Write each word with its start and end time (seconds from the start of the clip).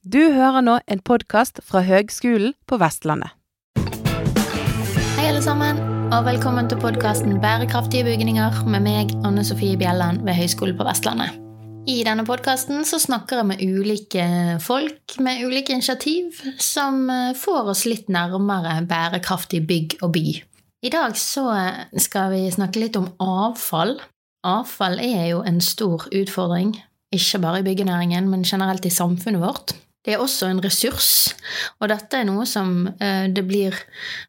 Du 0.00 0.32
hører 0.32 0.62
nå 0.64 0.78
en 0.88 1.00
podkast 1.04 1.58
fra 1.60 1.82
Høgskolen 1.84 2.54
på 2.64 2.78
Vestlandet. 2.80 3.34
Hei, 3.76 5.26
alle 5.28 5.42
sammen, 5.44 5.76
og 6.08 6.22
velkommen 6.24 6.70
til 6.70 6.78
podkasten 6.80 7.34
Bærekraftige 7.42 8.06
bygninger 8.06 8.62
med 8.64 8.80
meg, 8.80 9.12
Anne 9.28 9.44
Sofie 9.44 9.76
Bjelland 9.76 10.22
ved 10.24 10.38
Høgskolen 10.38 10.78
på 10.78 10.86
Vestlandet. 10.88 11.36
I 11.84 11.98
denne 12.08 12.24
podkasten 12.24 12.80
snakker 12.88 13.42
jeg 13.42 13.48
med 13.50 13.60
ulike 13.60 14.24
folk 14.64 15.18
med 15.20 15.44
ulike 15.44 15.76
initiativ 15.76 16.40
som 16.56 17.04
eh, 17.12 17.36
får 17.36 17.68
oss 17.74 17.84
litt 17.84 18.08
nærmere 18.08 18.78
bærekraftig 18.88 19.66
bygg 19.68 19.98
og 20.00 20.14
by. 20.16 20.24
I 20.80 20.94
dag 20.96 21.12
så 21.20 21.44
skal 22.00 22.32
vi 22.32 22.46
snakke 22.48 22.80
litt 22.80 22.96
om 22.96 23.12
avfall. 23.20 23.98
Avfall 24.48 24.96
er 25.04 25.28
jo 25.34 25.44
en 25.44 25.60
stor 25.60 26.08
utfordring, 26.08 26.72
ikke 27.12 27.44
bare 27.44 27.60
i 27.60 27.68
byggenæringen, 27.68 28.32
men 28.32 28.48
generelt 28.48 28.88
i 28.88 28.96
samfunnet 28.96 29.44
vårt. 29.44 29.76
Det 30.00 30.14
er 30.14 30.22
også 30.22 30.48
en 30.48 30.62
ressurs, 30.64 31.34
og 31.76 31.90
dette 31.92 32.16
er 32.16 32.24
noe 32.24 32.46
som 32.48 32.86
eh, 32.88 33.26
det 33.28 33.44
blir 33.44 33.76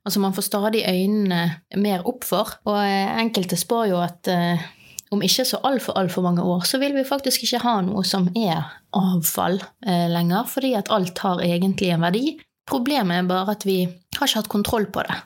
Altså, 0.04 0.20
man 0.20 0.36
får 0.36 0.50
stadig 0.50 0.84
øynene 0.84 1.62
mer 1.80 2.04
opp 2.10 2.26
for, 2.28 2.58
og 2.68 2.80
eh, 2.84 3.12
enkelte 3.22 3.56
spår 3.60 3.86
jo 3.94 4.02
at 4.04 4.28
eh, 4.32 4.66
om 5.12 5.24
ikke 5.24 5.46
så 5.48 5.62
altfor 5.68 5.96
altfor 6.00 6.26
mange 6.26 6.44
år, 6.44 6.66
så 6.68 6.80
vil 6.82 6.96
vi 6.96 7.08
faktisk 7.08 7.46
ikke 7.46 7.62
ha 7.64 7.78
noe 7.84 8.04
som 8.08 8.30
er 8.36 8.64
avfall 8.96 9.58
lenger, 9.84 10.48
fordi 10.48 10.72
at 10.80 10.92
alt 10.92 11.20
har 11.20 11.44
egentlig 11.44 11.90
en 11.92 12.06
verdi. 12.06 12.24
Problemet 12.68 13.20
er 13.20 13.28
bare 13.28 13.58
at 13.58 13.66
vi 13.68 13.82
har 13.84 14.28
ikke 14.30 14.40
hatt 14.40 14.50
kontroll 14.52 14.88
på 14.88 15.04
det. 15.04 15.18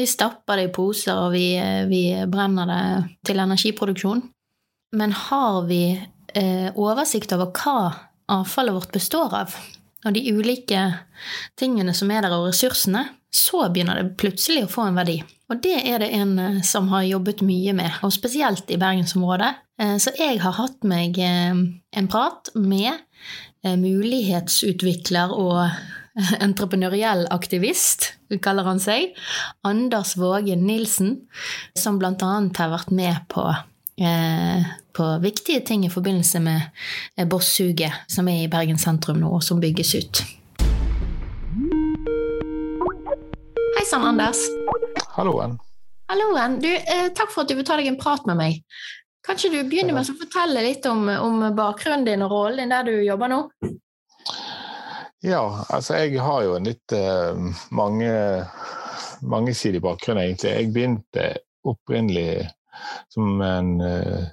Vi 0.00 0.06
stapper 0.08 0.56
det 0.56 0.70
i 0.70 0.72
poser, 0.72 1.20
og 1.26 1.36
vi, 1.36 1.44
vi 1.92 2.02
brenner 2.24 2.72
det 2.72 2.80
til 3.28 3.44
energiproduksjon. 3.44 4.24
Men 4.96 5.12
har 5.28 5.60
vi 5.68 5.82
oversikt 6.80 7.36
over 7.36 7.52
hva 7.52 7.78
avfallet 8.32 8.78
vårt 8.80 8.96
består 8.96 9.36
av, 9.44 9.60
og 10.08 10.16
de 10.16 10.24
ulike 10.32 10.82
tingene 11.60 11.94
som 11.96 12.10
er 12.10 12.24
der, 12.24 12.34
og 12.34 12.48
ressursene, 12.48 13.04
så 13.28 13.66
begynner 13.68 14.00
det 14.00 14.16
plutselig 14.20 14.64
å 14.64 14.70
få 14.72 14.88
en 14.88 14.96
verdi. 14.98 15.18
Og 15.48 15.60
det 15.64 15.76
er 15.88 16.02
det 16.02 16.08
en 16.16 16.34
eh, 16.40 16.60
som 16.66 16.88
har 16.92 17.06
jobbet 17.08 17.44
mye 17.46 17.74
med, 17.76 18.00
og 18.04 18.12
spesielt 18.14 18.70
i 18.72 18.80
bergensområdet. 18.80 19.52
Eh, 19.80 19.96
så 20.00 20.12
jeg 20.18 20.40
har 20.42 20.56
hatt 20.58 20.84
meg 20.88 21.20
eh, 21.20 21.52
en 21.52 22.10
prat 22.10 22.52
med 22.56 23.04
mulighetsutvikler 23.68 25.32
og 25.34 25.64
entreprenøriell 26.46 27.24
aktivist, 27.34 28.12
kaller 28.44 28.68
han 28.68 28.78
seg, 28.80 29.16
Anders 29.66 30.14
Våge 30.18 30.54
Nilsen, 30.56 31.16
som 31.76 31.98
annet 31.98 32.60
har 32.62 32.70
vært 32.70 32.94
med 32.94 33.26
på 33.32 33.48
på 34.98 35.06
viktige 35.22 35.60
ting 35.60 35.86
i 35.86 35.90
forbindelse 35.90 36.40
med 36.40 36.60
eh, 37.16 37.26
Bosshuget, 37.26 37.92
som 38.06 38.28
er 38.28 38.44
i 38.44 38.50
Bergen 38.50 38.78
sentrum 38.78 39.20
nå, 39.22 39.30
og 39.38 39.42
som 39.46 39.60
bygges 39.62 39.94
ut. 39.94 40.22
Hei 43.78 43.84
sann, 43.86 44.06
Anders. 44.06 44.40
Halloen. 45.14 45.58
Halloen. 46.10 46.60
Du, 46.62 46.70
eh, 46.70 47.10
takk 47.14 47.30
for 47.30 47.44
at 47.44 47.50
du 47.50 47.54
vil 47.58 47.66
ta 47.66 47.78
deg 47.78 47.90
en 47.90 48.00
prat 48.00 48.26
med 48.26 48.38
meg. 48.40 48.62
Kan 49.26 49.38
ikke 49.38 49.52
du 49.54 49.70
begynne 49.70 49.94
med 49.94 50.08
å 50.08 50.18
fortelle 50.18 50.64
litt 50.64 50.86
om, 50.90 51.04
om 51.08 51.42
bakgrunnen 51.54 52.06
din 52.06 52.24
og 52.26 52.32
rollen 52.32 52.62
din 52.64 52.74
der 52.74 52.86
du 52.88 52.94
jobber 53.04 53.30
nå? 53.30 53.42
Ja, 55.26 55.42
altså 55.74 55.98
jeg 55.98 56.22
har 56.22 56.44
jo 56.46 56.54
en 56.56 56.66
litt 56.66 56.94
uh, 56.94 57.34
mange, 57.74 58.12
mangesidig 59.26 59.82
bakgrunn, 59.84 60.20
egentlig. 60.22 60.54
Jeg 60.54 60.72
begynte 60.72 61.26
opprinnelig 61.66 62.46
som 63.08 63.40
en 63.40 63.80
eh, 63.80 64.26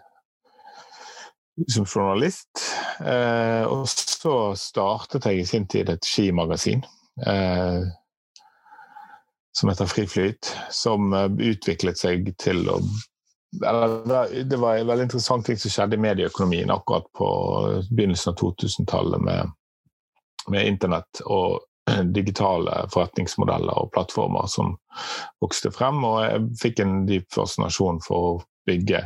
som 1.72 1.86
journalist. 1.86 2.50
Eh, 3.00 3.64
og 3.64 3.88
så 3.90 4.56
startet 4.60 5.26
jeg 5.26 5.40
i 5.40 5.48
sin 5.48 5.68
tid 5.72 5.90
et 5.90 6.06
skimagasin 6.06 6.84
eh, 7.28 7.82
som 9.56 9.72
heter 9.72 9.88
Fri 9.88 10.04
Flyt, 10.08 10.52
som 10.72 11.14
utviklet 11.40 12.00
seg 12.00 12.34
til 12.42 12.66
å 12.70 12.80
det 13.56 14.58
var 14.60 14.76
en 14.76 14.88
veldig 14.90 15.06
interessant 15.06 15.46
ting 15.48 15.56
som 15.56 15.72
skjedde 15.72 15.96
i 15.96 16.02
medieøkonomien 16.04 16.72
akkurat 16.74 17.06
på 17.16 17.28
begynnelsen 17.88 18.34
av 18.34 18.40
2000-tallet 18.42 19.22
med, 19.24 19.54
med 20.52 20.68
internett 20.68 21.22
og 21.24 21.62
digitale 22.18 22.86
forretningsmodeller 22.94 23.84
og 23.84 23.94
plattformer 23.96 24.50
som 24.52 24.76
vokste 25.44 25.72
frem. 25.76 26.04
Og 26.08 26.20
jeg 26.26 26.44
fikk 26.62 26.84
en 26.84 27.00
dyp 27.10 27.30
fascinasjon 27.36 28.02
for 28.06 28.30
å 28.32 28.36
bygge 28.66 29.06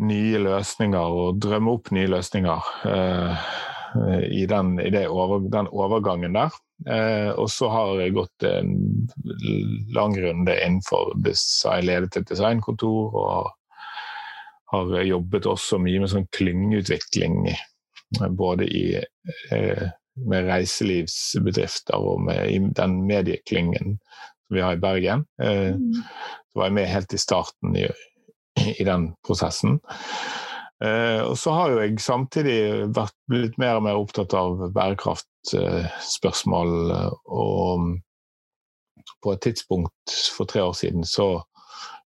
nye 0.00 0.40
løsninger 0.40 1.16
og 1.22 1.40
drømme 1.42 1.76
opp 1.76 1.90
nye 1.92 2.08
løsninger 2.08 2.68
eh, 2.88 3.48
i, 4.30 4.44
den, 4.48 4.76
i 4.80 4.90
over, 5.06 5.44
den, 5.52 5.68
overgangen 5.68 6.38
der. 6.38 6.54
Eh, 6.88 7.30
og 7.34 7.50
så 7.52 7.68
har 7.68 7.98
jeg 8.00 8.14
gått 8.16 8.46
en 8.48 8.70
lang 9.92 10.14
runde 10.16 10.54
innenfor 10.56 11.12
design, 11.20 11.84
ledet 11.90 12.16
et 12.16 12.30
designkontor 12.30 13.18
og 13.20 13.50
har 14.70 15.02
jobbet 15.02 15.48
også 15.50 15.80
mye 15.82 16.00
med 16.00 16.12
sånn 16.12 16.28
klyngeutvikling 16.32 17.50
både 18.38 18.66
i 18.70 18.84
eh, 18.96 19.88
med 20.28 20.48
reiselivsbedrifter 20.50 21.96
og 21.96 22.20
med 22.26 22.72
den 22.76 23.06
medieklyngen 23.08 23.98
som 24.00 24.56
vi 24.56 24.60
har 24.64 24.72
i 24.76 24.82
Bergen. 24.82 25.26
Eh, 25.42 25.74
mm. 25.76 25.94
Så 26.50 26.58
var 26.58 26.64
jeg 26.66 26.78
med 26.80 26.86
helt 26.90 27.14
i 27.14 27.18
starten 27.22 27.76
i, 27.78 27.86
i 28.78 28.84
den 28.86 29.14
prosessen. 29.26 29.80
Eh, 30.84 31.20
og 31.22 31.38
så 31.38 31.50
har 31.54 31.70
jo 31.70 31.80
jeg 31.82 32.00
samtidig 32.00 32.88
vært 32.96 33.16
blitt 33.30 33.58
mer 33.60 33.76
og 33.78 33.84
mer 33.86 33.96
opptatt 34.00 34.34
av 34.36 34.72
bærekraftspørsmål. 34.74 36.70
Og 37.26 37.78
på 39.20 39.32
et 39.34 39.42
tidspunkt 39.44 40.10
for 40.36 40.44
tre 40.48 40.60
år 40.64 40.72
siden 40.76 41.04
så 41.04 41.42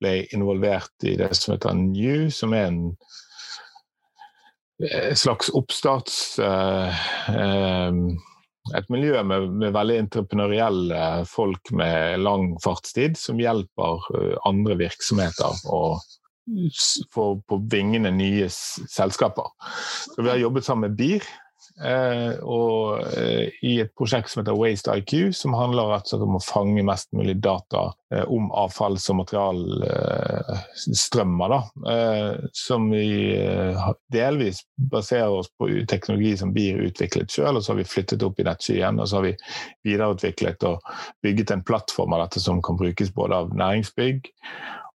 ble 0.01 0.09
jeg 0.13 0.29
involvert 0.38 0.94
i 1.07 1.16
det 1.18 1.31
som 1.38 1.53
heter 1.56 1.74
New, 1.79 2.29
som 2.34 2.53
er 2.53 2.66
en 2.69 2.81
slags 5.16 5.50
oppstarts... 5.50 6.40
Eh, 6.40 7.06
eh, 7.36 7.94
et 8.76 8.90
miljø 8.92 9.22
med, 9.24 9.46
med, 9.62 9.72
veldig 9.72 9.96
entreprenørielle 10.02 11.04
folk 11.32 11.70
med 11.72 12.20
lang 12.20 12.50
fartstid, 12.60 13.16
som 13.16 13.40
hjelper 13.40 14.10
eh, 14.12 14.34
andre 14.50 14.76
virksomheter 14.82 15.62
å 15.72 15.80
få 17.16 17.30
på 17.48 17.60
vingene 17.72 18.12
nye 18.12 18.50
selskaper. 18.52 19.48
Så 20.12 20.20
vi 20.20 20.34
har 20.34 20.42
jobbet 20.44 20.68
sammen 20.68 20.90
med 20.90 21.00
BIR, 21.00 21.24
Eh, 21.24 21.47
og 21.78 23.06
eh, 23.14 23.54
i 23.62 23.78
et 23.84 23.92
prosjekt 23.98 24.30
som 24.32 24.42
heter 24.42 24.56
Waste 24.58 24.90
IQ, 24.98 25.34
som 25.38 25.54
handler 25.54 25.92
rett 25.92 26.08
og 26.08 26.10
slett 26.10 26.24
om 26.26 26.38
å 26.40 26.42
fange 26.42 26.84
mest 26.86 27.12
mulig 27.14 27.36
data 27.44 27.94
eh, 28.14 28.24
om 28.26 28.50
avfalls- 28.50 29.10
og 29.14 29.18
materialstrømmer. 29.22 31.62
som 32.54 32.90
vi 32.90 33.38
delvis 34.14 34.62
baserer 34.92 35.30
oss 35.30 35.48
på 35.60 35.68
teknologi 35.90 36.38
som 36.38 36.54
blir 36.54 36.86
utviklet 36.90 37.32
sjøl, 37.32 37.58
og 37.58 37.64
så 37.64 37.72
har 37.74 37.80
vi 37.82 37.94
flyttet 37.94 38.24
opp 38.26 38.40
i 38.40 38.44
nettskyen. 38.48 39.00
Og 39.00 39.08
så 39.08 39.16
har 39.20 39.26
vi 39.30 39.38
videreutviklet 39.86 40.64
og 40.70 40.78
bygget 41.22 41.52
en 41.54 41.68
plattform 41.68 42.14
av 42.18 42.22
dette 42.26 42.40
som 42.42 42.62
kan 42.66 42.78
brukes 42.80 43.14
både 43.14 43.34
av 43.44 43.48
næringsbygg 43.54 44.20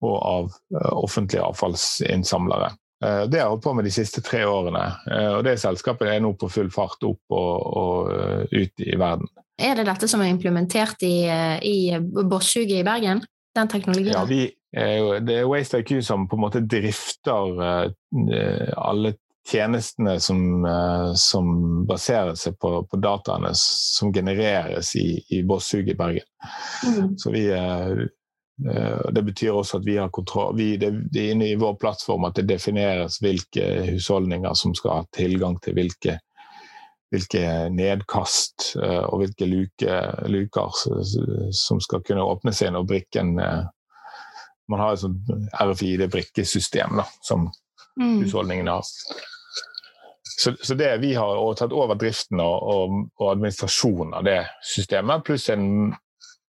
og 0.06 0.18
av 0.22 0.52
offentlige 0.94 1.48
avfallsinnsamlere. 1.48 2.70
Eh, 3.06 3.24
det 3.30 3.38
har 3.38 3.46
jeg 3.46 3.54
holdt 3.54 3.64
på 3.64 3.74
med 3.78 3.86
de 3.86 3.94
siste 3.94 4.24
tre 4.26 4.44
årene. 4.50 4.84
Eh, 5.12 5.32
og 5.38 5.44
det 5.46 5.58
selskapet 5.62 6.10
er 6.10 6.24
nå 6.24 6.34
på 6.40 6.50
full 6.50 6.72
fart 6.74 7.04
opp 7.06 7.36
og, 7.36 7.68
og 7.82 8.14
eh, 8.14 8.64
ut 8.64 8.86
i 8.86 8.98
verden. 8.98 9.30
Er 9.58 9.78
det 9.78 9.88
dette 9.88 10.10
som 10.10 10.22
er 10.22 10.32
implementert 10.32 11.02
i, 11.06 11.26
i 11.66 11.78
Bosshuget 11.98 12.80
i 12.82 12.86
Bergen? 12.86 13.24
Den 13.58 13.70
teknologien? 13.72 14.14
Ja, 14.14 14.26
vi, 14.30 14.52
det 15.26 15.38
er 15.40 15.48
Waste 15.50 15.80
IQ 15.82 15.96
som 16.06 16.28
på 16.30 16.38
en 16.38 16.44
måte 16.44 16.62
drifter 16.62 17.58
alle 18.78 19.16
tjenestene 19.50 20.20
som, 20.22 20.68
som 21.18 21.50
baserer 21.90 22.38
seg 22.38 22.60
på, 22.62 22.84
på, 22.86 23.00
dataene 23.02 23.50
som 23.58 24.14
genereres 24.14 24.92
i, 25.00 25.08
i 25.34 25.42
Bosshuget 25.48 25.96
i 25.96 25.98
Bergen. 25.98 26.30
Mm. 26.86 27.16
Så 27.18 27.34
vi, 27.34 27.48
det 29.14 29.22
betyr 29.22 29.54
også 29.54 29.78
at 29.78 29.86
vi 29.86 29.98
har 29.98 30.10
kontroll. 30.10 30.56
Vi, 30.58 30.78
det, 30.78 30.92
det, 31.14 31.22
er 31.22 31.36
inne 31.36 31.50
i 31.52 31.58
vår 31.60 31.76
plattform 31.78 32.26
at 32.26 32.40
det 32.40 32.48
defineres 32.50 33.20
hvilke 33.22 33.66
husholdninger 33.92 34.54
som 34.58 34.74
skal 34.76 34.96
ha 34.96 35.04
tilgang 35.14 35.60
til 35.62 35.78
hvilke, 35.78 36.18
hvilke 37.14 37.44
nedkast 37.70 38.72
eh, 38.82 39.04
og 39.06 39.22
hvilke 39.22 39.46
luke, 39.46 40.00
luker 40.26 40.82
som 41.54 41.82
skal 41.84 42.02
kunne 42.08 42.26
åpnes 42.26 42.64
inn, 42.66 42.80
og 42.80 42.90
brikken 42.90 43.38
eh, 43.40 43.66
Man 44.68 44.82
har 44.84 44.98
et 44.98 45.00
sånt 45.00 45.30
RFID-brikkesystem 45.56 46.98
som 47.24 47.46
mm. 48.02 48.18
husholdningene 48.26 48.74
har. 48.74 48.90
Så, 50.28 50.52
så, 50.60 50.76
det 50.76 50.90
vi 51.00 51.14
har 51.16 51.40
tatt 51.56 51.72
over 51.72 51.96
driften 51.96 52.42
og, 52.44 52.66
og, 52.68 52.98
og 53.16 53.32
administrasjonen 53.32 54.18
av 54.18 54.26
det 54.28 54.42
systemet, 54.68 55.24
pluss 55.24 55.48
en 55.54 55.96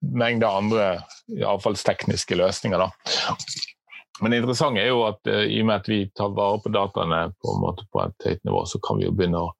mengde 0.03 0.49
andre 0.49 0.87
avfallstekniske 1.47 2.37
løsninger. 2.39 2.83
Da. 2.83 3.39
Men 4.21 4.31
det 4.31 4.43
interessante 4.43 4.83
er 4.83 4.91
jo 4.93 5.05
at 5.07 5.31
uh, 5.31 5.45
i 5.47 5.61
og 5.63 5.69
med 5.71 5.81
at 5.81 5.91
vi 5.91 6.03
tar 6.17 6.35
vare 6.37 6.61
på 6.63 6.73
dataene 6.75 7.25
på, 7.43 7.57
på 7.93 8.05
et 8.05 8.29
høyt 8.29 8.45
nivå, 8.49 8.65
så 8.69 8.81
kan 8.85 9.01
vi 9.01 9.09
jo 9.09 9.15
begynne 9.17 9.47
å 9.47 9.53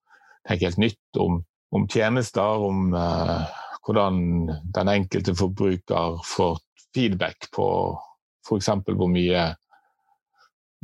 tenke 0.49 0.69
helt 0.69 0.83
nytt 0.83 1.23
om, 1.23 1.41
om 1.75 1.89
tjenester, 1.91 2.67
om 2.69 2.93
uh, 2.95 3.49
hvordan 3.87 4.23
den 4.75 4.93
enkelte 4.93 5.35
forbruker 5.39 6.21
får 6.27 6.61
feedback 6.95 7.49
på 7.55 7.67
f.eks. 8.47 8.71
hvor 8.91 9.11
mye 9.11 9.43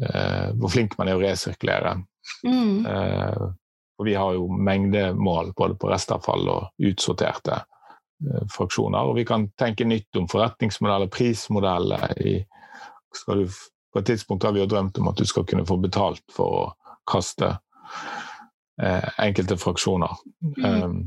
uh, 0.02 0.48
Hvor 0.58 0.70
flink 0.72 0.94
man 0.98 1.10
er 1.10 1.18
å 1.18 1.22
resirkulere. 1.22 1.96
Mm. 2.46 2.86
Uh, 2.86 3.48
og 3.98 4.06
vi 4.06 4.14
har 4.14 4.36
jo 4.36 4.46
mengdemål 4.46 5.52
både 5.58 5.74
på 5.78 5.90
restavfall 5.90 6.46
og 6.52 6.86
utsorterte 6.86 7.64
fraksjoner. 8.52 8.98
Og 9.08 9.16
vi 9.16 9.24
kan 9.24 9.48
tenke 9.58 9.86
nytt 9.86 10.16
om 10.16 10.28
forretningsmodeller, 10.30 11.10
prismodeller. 11.12 12.12
I, 12.20 12.38
du, 13.26 13.44
på 13.92 13.98
et 13.98 14.06
tidspunkt 14.06 14.44
har 14.44 14.52
vi 14.52 14.62
jo 14.62 14.70
drømt 14.70 14.98
om 14.98 15.08
at 15.12 15.18
du 15.18 15.26
skal 15.26 15.46
kunne 15.48 15.66
få 15.66 15.78
betalt 15.82 16.24
for 16.34 16.58
å 16.58 16.64
kaste 17.08 17.54
eh, 18.82 19.08
enkelte 19.18 19.56
fraksjoner. 19.60 20.18
Mm. 20.58 20.82
Um, 20.82 20.98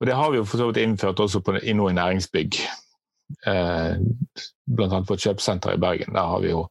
og 0.00 0.06
det 0.06 0.16
har 0.16 0.30
vi 0.32 0.40
jo 0.40 0.46
for 0.48 0.58
så 0.58 0.70
vidt 0.70 0.82
innført 0.82 1.20
også 1.20 1.42
på, 1.44 1.58
i 1.62 1.76
noe 1.76 1.92
næringsbygg. 1.94 2.58
Eh, 3.46 3.94
annet 4.80 5.06
på 5.06 5.14
et 5.14 5.28
kjøpesenter 5.28 5.76
i 5.76 5.82
Bergen. 5.82 6.14
Der 6.16 6.32
har 6.32 6.42
vi 6.42 6.50
jo 6.50 6.66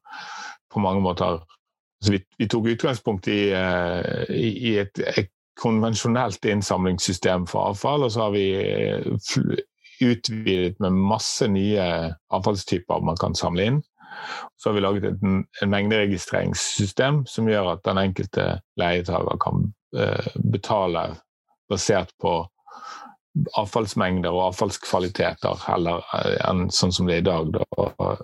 på 0.70 0.82
mange 0.84 1.02
måter 1.02 1.40
vi, 2.08 2.20
vi 2.40 2.48
tok 2.48 2.70
utgangspunkt 2.72 3.28
i, 3.28 3.52
i, 4.32 4.50
i 4.70 4.76
et, 4.80 5.02
et, 5.18 5.32
konvensjonelt 5.60 6.46
innsamlingssystem 6.46 7.48
for 7.50 7.72
avfall, 7.72 8.06
og 8.06 8.14
så 8.14 8.28
har 8.28 8.36
vi 8.36 8.46
uh, 8.56 9.56
utvidet 10.00 10.80
med 10.80 10.96
masse 10.96 11.48
nye 11.52 11.86
avfallstyper 12.32 13.04
man 13.06 13.20
kan 13.20 13.36
samle 13.36 13.68
inn. 13.68 13.82
Så 14.58 14.70
har 14.70 14.78
vi 14.78 14.84
laget 14.84 15.10
et, 15.10 15.26
en 15.26 15.74
mengderegistreringssystem 15.74 17.24
som 17.30 17.50
gjør 17.52 17.74
at 17.76 17.84
den 17.88 18.00
enkelte 18.02 18.48
leietaker 18.80 19.42
kan 19.44 19.68
uh, 20.00 20.32
betale 20.52 21.10
basert 21.70 22.16
på 22.24 22.40
avfallsmengder 23.60 24.34
og 24.34 24.50
avfallskvaliteter, 24.50 25.64
heller 25.68 26.04
uh, 26.16 26.36
enn 26.50 26.68
sånn 26.74 26.96
som 26.96 27.08
det 27.10 27.20
er 27.20 27.26
i 27.26 27.30
dag. 27.30 27.56
Da 27.56 28.18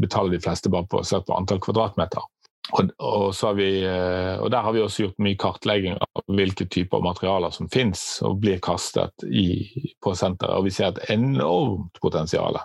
betaler 0.00 0.32
de 0.32 0.40
fleste 0.40 0.70
bare 0.72 0.88
på, 0.88 1.02
på 1.04 1.34
antall 1.36 1.60
kvadratmeter. 1.60 2.24
Og, 2.70 2.92
og, 3.02 3.56
vi, 3.58 3.82
uh, 3.82 4.38
og, 4.38 4.50
der 4.54 4.62
har 4.62 4.72
vi 4.72 4.80
også 4.80 5.06
gjort 5.06 5.22
mye 5.24 5.38
kartlegging 5.40 5.96
av 5.98 6.22
hvilke 6.30 6.68
typer 6.70 7.02
materialer 7.02 7.50
som 7.54 7.70
finnes 7.72 8.02
og 8.22 8.38
blir 8.44 8.62
kastet 8.62 9.26
i, 9.26 9.66
på 10.02 10.14
senteret. 10.14 10.54
Og 10.60 10.68
vi 10.68 10.74
ser 10.74 10.92
et 10.92 11.10
enormt 11.16 11.98
potensial 12.00 12.60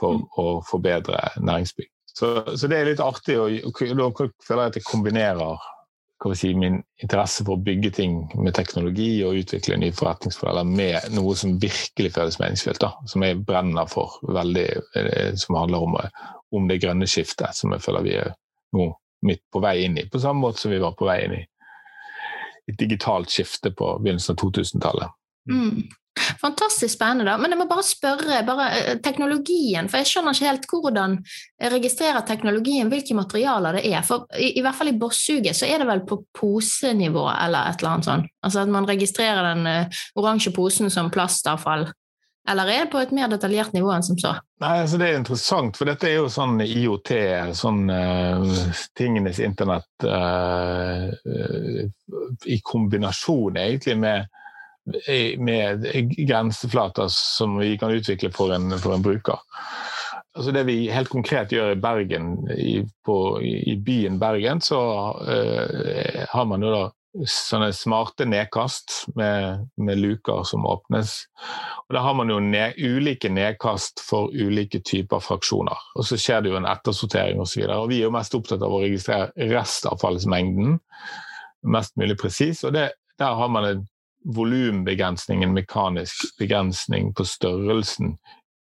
for 0.00 0.18
mm. 0.18 0.26
å 0.42 0.48
forbedre 0.66 1.20
næringsbygg. 1.38 1.88
Så, 2.16 2.32
så, 2.56 2.68
det 2.68 2.80
er 2.80 2.90
litt 2.90 3.04
artig, 3.04 3.38
og 3.38 3.80
da 3.92 4.10
føler 4.16 4.62
jeg 4.62 4.72
at 4.72 4.78
jeg 4.80 4.86
kombinerer 4.88 5.64
si, 6.34 6.54
min 6.56 6.80
interesse 7.04 7.44
for 7.44 7.58
å 7.58 7.62
bygge 7.62 7.90
ting 7.98 8.14
med 8.40 8.56
teknologi 8.56 9.20
og 9.24 9.36
utvikle 9.42 9.76
nye 9.78 9.94
forretningsmodeller 9.94 10.64
med 10.66 11.10
noe 11.14 11.36
som 11.36 11.58
virkelig 11.60 12.14
føles 12.16 12.40
meningsfylt. 12.40 12.80
Da, 12.82 12.94
som 13.06 13.24
jeg 13.24 13.42
brenner 13.46 13.88
for 13.92 14.16
veldig, 14.26 14.68
eh, 14.96 15.34
som 15.38 15.60
handler 15.60 15.84
om, 15.84 15.98
om 16.56 16.70
det 16.70 16.80
grønne 16.82 17.08
skiftet, 17.10 17.52
som 17.54 17.76
jeg 17.76 17.84
føler 17.84 18.08
vi 18.08 18.16
er 18.24 18.32
nå 18.76 18.90
midt 19.26 19.44
på 19.52 19.62
vei 19.64 19.78
inn 19.84 19.98
i. 20.00 20.06
På 20.10 20.22
samme 20.22 20.46
måte 20.46 20.62
som 20.62 20.74
vi 20.74 20.82
var 20.82 20.96
på 20.98 21.08
vei 21.08 21.20
inn 21.26 21.36
i 21.40 21.44
et 22.66 22.78
digitalt 22.78 23.30
skifte 23.30 23.70
på 23.70 23.92
begynnelsen 24.02 24.34
av 24.34 24.42
2000-tallet. 24.42 25.14
Mm. 25.50 25.86
Fantastisk 26.40 26.94
spennende. 26.94 27.30
da, 27.30 27.36
Men 27.38 27.52
jeg 27.52 27.60
må 27.60 27.66
bare 27.68 27.84
spørre 27.84 28.40
bare, 28.46 28.68
eh, 28.72 28.96
teknologien. 29.04 29.88
For 29.88 30.00
jeg 30.00 30.10
skjønner 30.10 30.34
ikke 30.34 30.48
helt 30.48 30.66
hvordan 30.70 31.18
registrerer 31.74 32.26
teknologien 32.26 32.90
hvilke 32.90 33.14
materialer 33.14 33.78
det 33.78 33.84
er. 33.92 34.02
For 34.02 34.26
i, 34.34 34.56
i 34.58 34.64
hvert 34.64 34.78
fall 34.78 34.90
i 34.90 34.96
Bossuget 34.98 35.56
så 35.56 35.68
er 35.68 35.82
det 35.82 35.90
vel 35.90 36.02
på 36.08 36.22
posenivå 36.34 37.28
eller 37.28 37.70
et 37.70 37.82
eller 37.82 37.92
annet 37.92 38.08
sånt. 38.08 38.32
Altså 38.42 38.64
at 38.64 38.72
man 38.72 38.88
registrerer 38.88 39.52
den 39.52 39.68
uh, 39.68 40.02
oransje 40.16 40.54
posen 40.56 40.90
som 40.90 41.12
plastavfall. 41.12 41.86
Eller 42.48 42.70
er 42.70 42.84
det 42.84 42.92
på 42.92 43.00
et 43.02 43.12
mer 43.14 43.30
detaljert 43.32 43.74
nivå 43.74 43.90
enn 43.94 44.04
som 44.06 44.18
så? 44.20 44.36
Nei, 44.62 44.74
altså 44.84 45.00
Det 45.00 45.08
er 45.08 45.18
interessant, 45.18 45.76
for 45.78 45.90
dette 45.90 46.08
er 46.08 46.20
jo 46.20 46.30
sånn 46.32 46.60
IOT, 46.62 47.12
sånn 47.58 47.90
uh, 47.90 48.80
tingenes 48.98 49.40
internett 49.42 50.06
uh, 50.06 51.10
i 52.46 52.60
kombinasjon 52.64 53.62
egentlig 53.66 53.98
med 54.06 54.32
med 55.42 55.82
grenseflater 56.28 57.08
som 57.10 57.56
vi 57.58 57.72
kan 57.74 57.90
utvikle 57.90 58.28
for 58.30 58.52
en, 58.54 58.70
for 58.78 58.94
en 58.94 59.02
bruker. 59.02 59.40
Altså 60.36 60.52
det 60.54 60.62
vi 60.68 60.76
helt 60.92 61.10
konkret 61.10 61.50
gjør 61.50 61.72
i 61.72 61.80
Bergen, 61.80 62.28
i, 62.54 62.76
på, 63.02 63.16
i 63.42 63.74
byen 63.82 64.20
Bergen, 64.22 64.60
så 64.62 64.78
uh, 65.26 66.22
har 66.30 66.46
man 66.46 66.62
jo 66.62 66.70
da 66.70 66.84
sånne 67.24 67.70
smarte 67.72 68.26
nedkast 68.28 69.06
med, 69.16 69.66
med, 69.80 69.98
luker 69.98 70.44
som 70.44 70.66
åpnes. 70.68 71.14
Og 71.86 71.96
Da 71.96 72.02
har 72.04 72.14
man 72.18 72.30
jo 72.30 72.38
ned, 72.42 72.76
ulike 72.76 73.30
nedkast 73.32 74.02
for 74.04 74.32
ulike 74.34 74.82
typer 74.84 75.22
fraksjoner. 75.24 75.78
Og 75.96 76.04
Så 76.04 76.18
skjer 76.20 76.44
det 76.44 76.52
jo 76.52 76.60
en 76.60 76.68
ettersortering 76.68 77.40
osv. 77.40 77.64
Vi 77.88 78.00
er 78.00 78.06
jo 78.08 78.14
mest 78.14 78.34
opptatt 78.36 78.62
av 78.62 78.74
å 78.74 78.82
registrere 78.84 79.32
restavfallsmengden 79.52 80.78
mest 81.66 81.96
mulig 81.96 82.18
presis. 82.20 82.64
Og 82.64 82.74
det, 82.76 82.90
der 83.18 83.34
har 83.34 83.48
man 83.48 83.64
en 83.64 83.84
volumbegrensning, 84.36 85.44
en 85.44 85.54
mekanisk 85.54 86.38
begrensning 86.38 87.14
på 87.14 87.24
størrelsen 87.24 88.16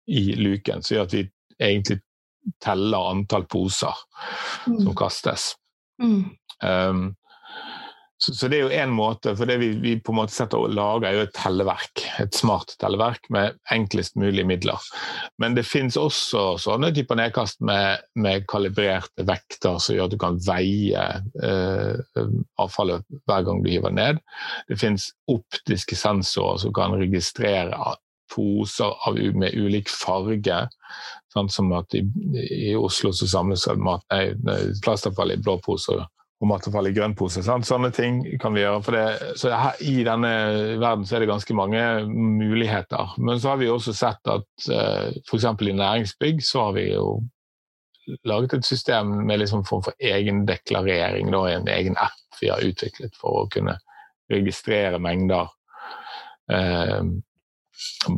i 0.06 0.34
luken, 0.37 0.82
som 0.82 0.96
gjør 0.96 1.08
at 1.08 1.14
vi 1.16 1.22
egentlig 1.58 2.00
teller 2.62 3.10
antall 3.10 3.46
poser 3.50 3.94
mm. 4.66 4.81
som 4.84 4.93
kastes. 4.96 5.54
Mm. 6.02 6.37
Um, 6.62 7.06
så, 8.26 8.34
så, 8.34 8.49
det 8.50 8.58
er 8.58 8.64
jo 8.64 8.78
én 8.82 8.90
måte, 8.90 9.37
for 9.38 9.46
det 9.46 9.61
vi, 9.61 9.69
vi, 9.78 9.93
på 10.02 10.11
en 10.11 10.19
måte 10.19 10.34
setter 10.34 10.58
og 10.58 10.73
lager, 10.75 11.06
er 11.06 11.14
jo 11.14 11.26
et 11.28 11.34
telleverk. 11.37 12.02
Et 12.23 12.34
smart 12.34 12.73
telleverk 12.82 13.28
med 13.31 13.55
enklest 13.70 14.17
mulig 14.19 14.43
midler. 14.49 14.82
Men 15.38 15.55
det 15.55 15.62
finnes 15.69 15.99
også 16.00 16.56
sånne 16.64 16.90
typer 16.96 17.20
nedkast 17.20 17.62
med, 17.67 18.02
med 18.19 18.49
kalibrerte 18.50 19.26
vekter 19.28 19.78
som 19.78 19.94
gjør 19.94 20.08
at 20.08 20.17
du 20.17 20.19
kan 20.25 20.40
veie 20.43 21.05
eh, 21.46 22.25
avfallet 22.62 23.06
hver 23.31 23.46
gang 23.46 23.62
du 23.62 23.70
hiver 23.70 23.94
ned. 23.94 24.19
Det 24.67 24.81
finnes 24.81 25.12
optiske 25.31 25.99
sensorer 25.99 26.64
som 26.64 26.75
kan 26.75 26.99
registrere 26.99 27.94
poser 28.34 28.90
av, 29.06 29.22
med 29.38 29.55
ulik 29.55 29.87
farge. 29.93 30.64
Sånn 31.31 31.52
som 31.52 31.70
at 31.79 31.94
i, 31.94 32.02
i 32.43 32.75
Oslo 32.75 33.14
så 33.14 33.31
samles 33.31 33.70
plastavfall 34.82 35.37
i 35.37 35.38
blå 35.38 35.61
poser 35.62 36.02
og 36.37 36.50
matavfall 36.50 36.91
i 36.91 36.93
grønn 36.97 37.15
pose. 37.17 37.41
Sant? 37.44 37.65
Sånne 37.69 37.88
ting 37.97 38.21
kan 38.41 38.53
vi 38.56 38.61
gjøre. 38.61 38.83
For 38.85 38.97
det, 38.97 39.37
så 39.41 39.53
her, 39.56 39.79
I 39.81 39.94
denne 40.05 40.33
verden 40.83 41.06
så 41.09 41.17
er 41.17 41.25
det 41.25 41.31
ganske 41.31 41.56
mange 41.56 41.81
muligheter. 42.10 43.15
Men 43.17 43.41
så 43.41 43.55
har 43.55 43.63
vi 43.63 43.70
også 43.72 43.94
sett 43.96 44.32
at 44.32 44.69
eh, 44.72 45.17
f.eks. 45.25 45.49
i 45.49 45.79
næringsbygg 45.79 46.44
så 46.44 46.69
har 46.69 46.77
vi 46.77 46.91
jo 46.91 47.08
laget 48.29 48.55
et 48.55 48.69
system 48.69 49.17
med 49.27 49.41
liksom 49.41 49.65
form 49.67 49.82
for 49.82 49.96
egendeklarering, 49.99 51.32
da, 51.32 51.43
en 51.51 51.69
egen 51.72 51.96
app 51.99 52.41
vi 52.41 52.53
har 52.53 52.63
utviklet 52.63 53.17
for 53.19 53.41
å 53.41 53.49
kunne 53.51 53.79
registrere 54.31 55.01
mengder. 55.03 55.49
Uh, 56.53 57.17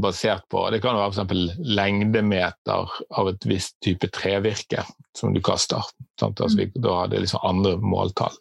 basert 0.02 0.44
på 0.50 0.62
Det 0.70 0.80
kan 0.84 0.96
være 0.96 1.24
f.eks. 1.24 1.58
lengdemeter 1.78 2.94
av 3.18 3.28
et 3.30 3.46
visst 3.48 3.78
type 3.84 4.10
trevirke 4.14 4.84
som 5.16 5.34
du 5.34 5.40
kaster. 5.44 5.82
Altså, 6.22 6.56
vi, 6.56 6.70
da 6.78 7.02
har 7.02 7.12
det 7.12 7.24
liksom 7.24 7.44
andre 7.46 7.76
måltall. 7.82 8.34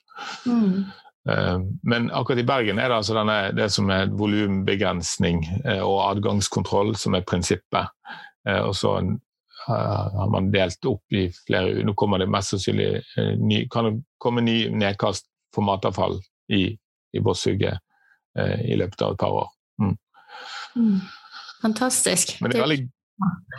Mm. 0.45 0.85
Uh, 1.29 1.59
men 1.83 2.11
akkurat 2.11 2.39
i 2.39 2.47
Bergen 2.47 2.79
er 2.79 2.89
det 2.89 2.99
altså 3.01 3.15
denne, 3.17 3.37
det 3.57 3.67
som 3.73 3.89
er 3.91 4.11
volumbegrensning 4.15 5.41
uh, 5.65 5.83
og 5.83 5.97
adgangskontroll 6.05 6.95
som 6.99 7.17
er 7.17 7.25
prinsippet. 7.27 7.91
Uh, 8.47 8.61
og 8.69 8.75
så 8.77 8.99
har 9.67 10.29
man 10.31 10.45
delt 10.53 10.85
opp 10.87 11.11
i 11.17 11.25
flere 11.43 11.81
Nå 11.83 11.91
kommer 11.99 12.21
det 12.21 12.29
mest 12.31 12.53
sannsynlig 12.53 13.01
ny, 13.41 13.65
kan 13.67 13.83
det 13.83 13.97
komme 14.21 14.39
ny 14.45 14.69
nedkast 14.71 15.25
for 15.51 15.65
matavfall 15.67 16.15
i, 16.55 16.69
i 17.11 17.19
Båtssuget 17.19 17.81
i 18.63 18.77
løpet 18.79 19.01
av 19.01 19.17
et 19.17 19.19
par 19.19 19.35
år. 19.41 19.49
Mm. 19.81 19.97
Fantastisk. 21.61 22.37
Men 22.41 22.53
det 22.53 22.59
er 22.59 22.65
veldig, 22.65 22.79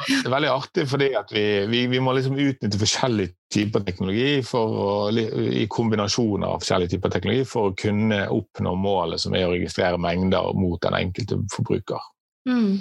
det 0.09 0.19
er 0.29 0.35
veldig 0.35 0.51
artig 0.53 0.85
fordi 0.91 1.09
vi, 1.33 1.45
vi, 1.71 1.81
vi, 1.91 2.01
må 2.05 2.15
liksom 2.15 2.39
utnytte 2.39 2.79
forskjellige 2.79 3.35
typer 3.55 3.83
teknologi 3.87 4.37
å, 4.55 4.65
i 5.11 5.65
kombinasjoner 5.73 6.47
av 6.47 6.63
forskjellige 6.63 6.95
typer 6.95 7.15
teknologi 7.15 7.49
for 7.49 7.71
å 7.71 7.79
kunne 7.79 8.21
oppnå 8.35 8.75
målet 8.79 9.23
som 9.25 9.35
er 9.35 9.49
å 9.49 9.57
registrere 9.57 9.99
mengder 10.01 10.55
mot 10.59 10.81
den 10.85 10.99
enkelte 11.01 11.41
forbruker. 11.55 12.07
Mm. 12.49 12.79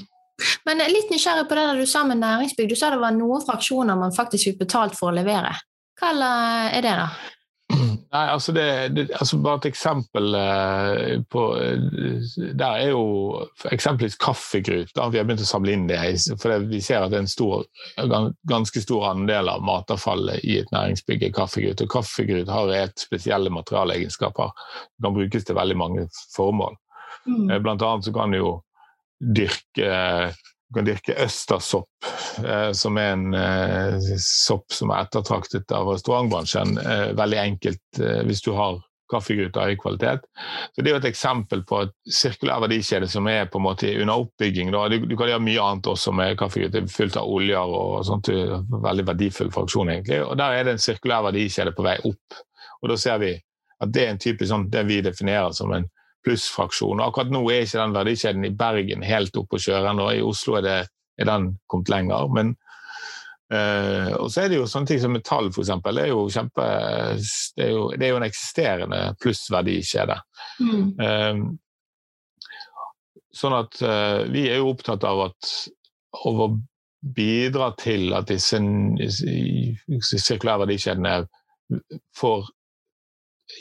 Men 0.69 0.83
litt 0.91 1.09
nysgjerrig 1.09 1.47
på 1.49 1.57
det 1.57 1.65
du 1.79 1.87
sa 1.89 2.03
med 2.05 2.21
næringsbygg. 2.21 2.69
Du 2.69 2.77
sa 2.77 2.91
det 2.93 3.01
var 3.01 3.15
noen 3.15 3.41
fraksjoner 3.45 3.97
man 3.97 4.13
faktisk 4.13 4.51
fikk 4.51 4.61
betalt 4.67 4.93
for 4.97 5.09
å 5.09 5.17
levere. 5.17 5.55
Hva 5.97 6.11
er 6.13 6.83
det, 6.85 6.93
da? 6.93 7.07
Nei, 8.07 8.23
altså, 8.31 8.53
det, 8.55 8.65
det, 8.95 9.03
altså 9.19 9.37
Bare 9.43 9.59
et 9.59 9.65
eksempel 9.67 10.35
eh, 10.39 11.17
på 11.27 11.41
eh, 11.59 12.37
Der 12.55 12.77
er 12.79 12.91
jo 12.93 13.01
eksempelvis 13.67 14.15
kaffegrut. 14.21 14.93
Da. 14.95 15.09
Vi 15.11 15.19
har 15.19 15.27
begynt 15.27 15.43
å 15.43 15.49
samle 15.49 15.75
inn 15.75 15.87
det. 15.89 15.99
For 16.39 16.67
vi 16.69 16.79
ser 16.83 17.03
at 17.03 17.11
det 17.11 17.19
er 17.19 17.25
en 17.25 17.31
stor, 17.31 17.65
ganske 18.47 18.83
stor 18.83 19.09
andel 19.11 19.51
av 19.51 19.65
matavfallet 19.67 20.45
i 20.47 20.59
et 20.61 20.71
næringsbygg 20.75 21.27
er 21.27 21.35
kaffegrut. 21.35 21.83
Og 21.83 21.91
kaffegrut 21.97 22.51
har 22.51 22.73
helt 22.73 23.07
spesielle 23.07 23.51
materialegenskaper. 23.53 24.55
Det 24.95 25.07
kan 25.07 25.17
brukes 25.17 25.47
til 25.47 25.59
veldig 25.59 25.79
mange 25.83 26.07
formål. 26.35 26.79
Mm. 27.27 27.49
Eh, 27.49 27.59
blant 27.59 27.83
annet 27.83 28.07
så 28.07 28.15
kan 28.15 28.31
du 28.31 28.39
jo 28.39 28.53
dyrke 29.19 29.91
du 30.67 30.75
kan 30.75 30.87
dyrke 30.87 31.15
østersopp, 31.23 31.87
eh, 32.43 32.71
som 32.75 32.97
er 32.99 33.13
en 33.13 33.33
eh, 33.37 34.09
sopp 34.19 34.73
som 34.75 34.91
er 34.91 35.05
ettertraktet 35.05 35.71
av 35.71 35.87
restaurantbransjen. 35.93 36.75
Eh, 36.81 37.07
veldig 37.15 37.39
enkelt 37.39 38.01
hvis 38.27 38.43
du 38.43 38.51
har 38.57 38.81
kaffegryter 39.07 39.61
av 39.61 39.71
høy 39.71 39.77
kvalitet. 39.79 40.25
Så 40.75 40.83
Det 40.83 40.91
er 40.91 40.97
jo 40.97 40.99
et 40.99 41.07
eksempel 41.07 41.63
på 41.63 41.79
et 41.85 41.93
sirkulær 42.11 42.59
verdikjede 42.65 43.07
som 43.07 43.29
er 43.31 43.47
på 43.47 43.61
en 43.61 43.63
måte 43.69 43.93
under 44.01 44.25
oppbygging. 44.25 44.73
Du, 44.73 45.05
du, 45.07 45.15
kan 45.15 45.31
gjøre 45.31 45.45
mye 45.45 45.63
annet 45.63 45.87
også 45.87 46.11
med 46.11 46.35
kaffegryter 46.41 46.83
er 46.83 46.91
fullt 46.91 47.15
av 47.15 47.31
oljer 47.31 47.75
og 47.79 48.03
sånt. 48.09 48.27
Veldig 48.27 49.07
verdifull 49.07 49.53
fraksjon, 49.55 49.93
egentlig. 49.95 50.19
Og 50.25 50.35
Der 50.35 50.57
er 50.57 50.67
det 50.67 50.75
en 50.75 50.83
sirkulær 50.83 51.23
verdikjede 51.29 51.71
på 51.77 51.87
vei 51.87 51.95
opp. 52.03 52.41
Og 52.83 52.91
Da 52.91 52.99
ser 52.99 53.23
vi 53.23 53.31
at 53.79 53.93
det 53.93 54.03
er 54.03 54.11
en 54.11 54.19
type 54.19 54.43
sånn, 54.49 54.67
det 54.73 54.83
vi 54.89 54.99
definerer 55.05 55.55
som 55.55 55.71
en 55.71 55.87
plussfraksjon. 56.27 57.01
Akkurat 57.03 57.31
nå 57.31 57.41
er 57.51 57.63
ikke 57.63 57.79
den 57.79 57.95
verdikjeden 57.95 58.47
i 58.47 58.53
Bergen 58.55 59.05
helt 59.07 59.37
oppe 59.39 59.57
å 59.57 59.63
kjøre 59.63 59.93
ennå. 59.93 60.07
I 60.11 60.23
Oslo 60.25 60.57
er, 60.59 60.65
det, 60.65 60.77
er, 61.21 61.29
den 61.29 61.53
kommet 61.71 61.91
lenger. 61.93 62.27
Men, 62.35 62.55
øh, 63.53 64.11
og 64.17 64.31
så 64.33 64.43
er 64.43 64.51
det 64.51 64.59
jo 64.59 64.67
sånne 64.69 64.91
ting 64.91 65.01
som 65.03 65.15
metall, 65.15 65.51
f.eks. 65.53 65.71
Det 65.85 66.03
er 66.03 66.11
jo 66.11 66.25
kjempe 66.33 66.67
det 66.67 67.67
er 67.67 67.71
jo, 67.71 67.85
det 67.95 68.07
er 68.07 68.13
jo 68.13 68.19
en 68.19 68.27
eksisterende 68.27 69.01
plussverdikjede. 69.23 70.19
Mm. 70.59 70.85
Um, 70.99 71.47
sånn 73.37 73.55
at 73.57 73.79
øh, 73.85 74.25
vi 74.33 74.47
er 74.49 74.59
jo 74.59 74.73
opptatt 74.73 75.05
av 75.07 75.29
at 75.29 75.53
å 76.27 76.49
bidra 77.15 77.71
til 77.79 78.09
at 78.17 78.27
disse 78.31 78.57
sirkulære 80.17 80.63
verdikjedene 80.65 81.19
får 82.17 82.47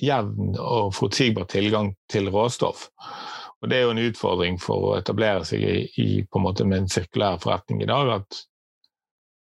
jevn 0.02 0.57
og 0.59 0.95
forutsigbar 0.97 1.49
tilgang 1.50 1.93
til 2.11 2.31
råstoff. 2.33 2.88
Og 3.62 3.71
Det 3.71 3.78
er 3.78 3.87
jo 3.87 3.95
en 3.95 4.02
utfordring 4.05 4.59
for 4.61 4.90
å 4.90 4.97
etablere 4.99 5.45
seg 5.49 5.62
i, 5.64 5.76
i 6.02 6.09
på 6.28 6.40
en 6.40 6.45
måte 6.45 6.66
med 6.69 6.83
en 6.83 6.93
sirkulær 6.93 7.40
forretning 7.43 7.83
i 7.83 7.88
dag. 7.88 8.11
At 8.21 8.40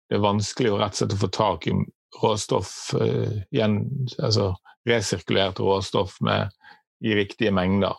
det 0.09 0.19
er 0.19 0.25
vanskelig 0.25 0.73
å 0.73 0.79
rett 0.81 0.95
og 0.95 1.01
slett 1.01 1.21
få 1.21 1.31
tak 1.35 1.67
i 1.67 1.75
råstoff, 2.23 2.73
uh, 2.95 3.43
igjen, 3.51 3.81
altså 4.23 4.53
resirkulert 4.87 5.59
råstoff 5.61 6.21
med, 6.25 6.55
i 7.05 7.13
riktige 7.19 7.53
mengder. 7.53 7.99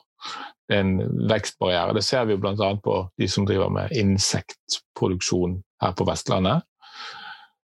Det 0.67 0.79
er 0.79 0.85
en 0.85 1.27
vekstbarriere. 1.29 1.93
Det 1.93 2.01
ser 2.07 2.25
vi 2.25 2.39
bl.a. 2.39 2.71
på 2.83 2.95
de 3.19 3.27
som 3.29 3.45
driver 3.45 3.69
med 3.69 3.93
insektproduksjon 3.95 5.59
her 5.83 5.93
på 5.93 6.07
Vestlandet 6.07 6.65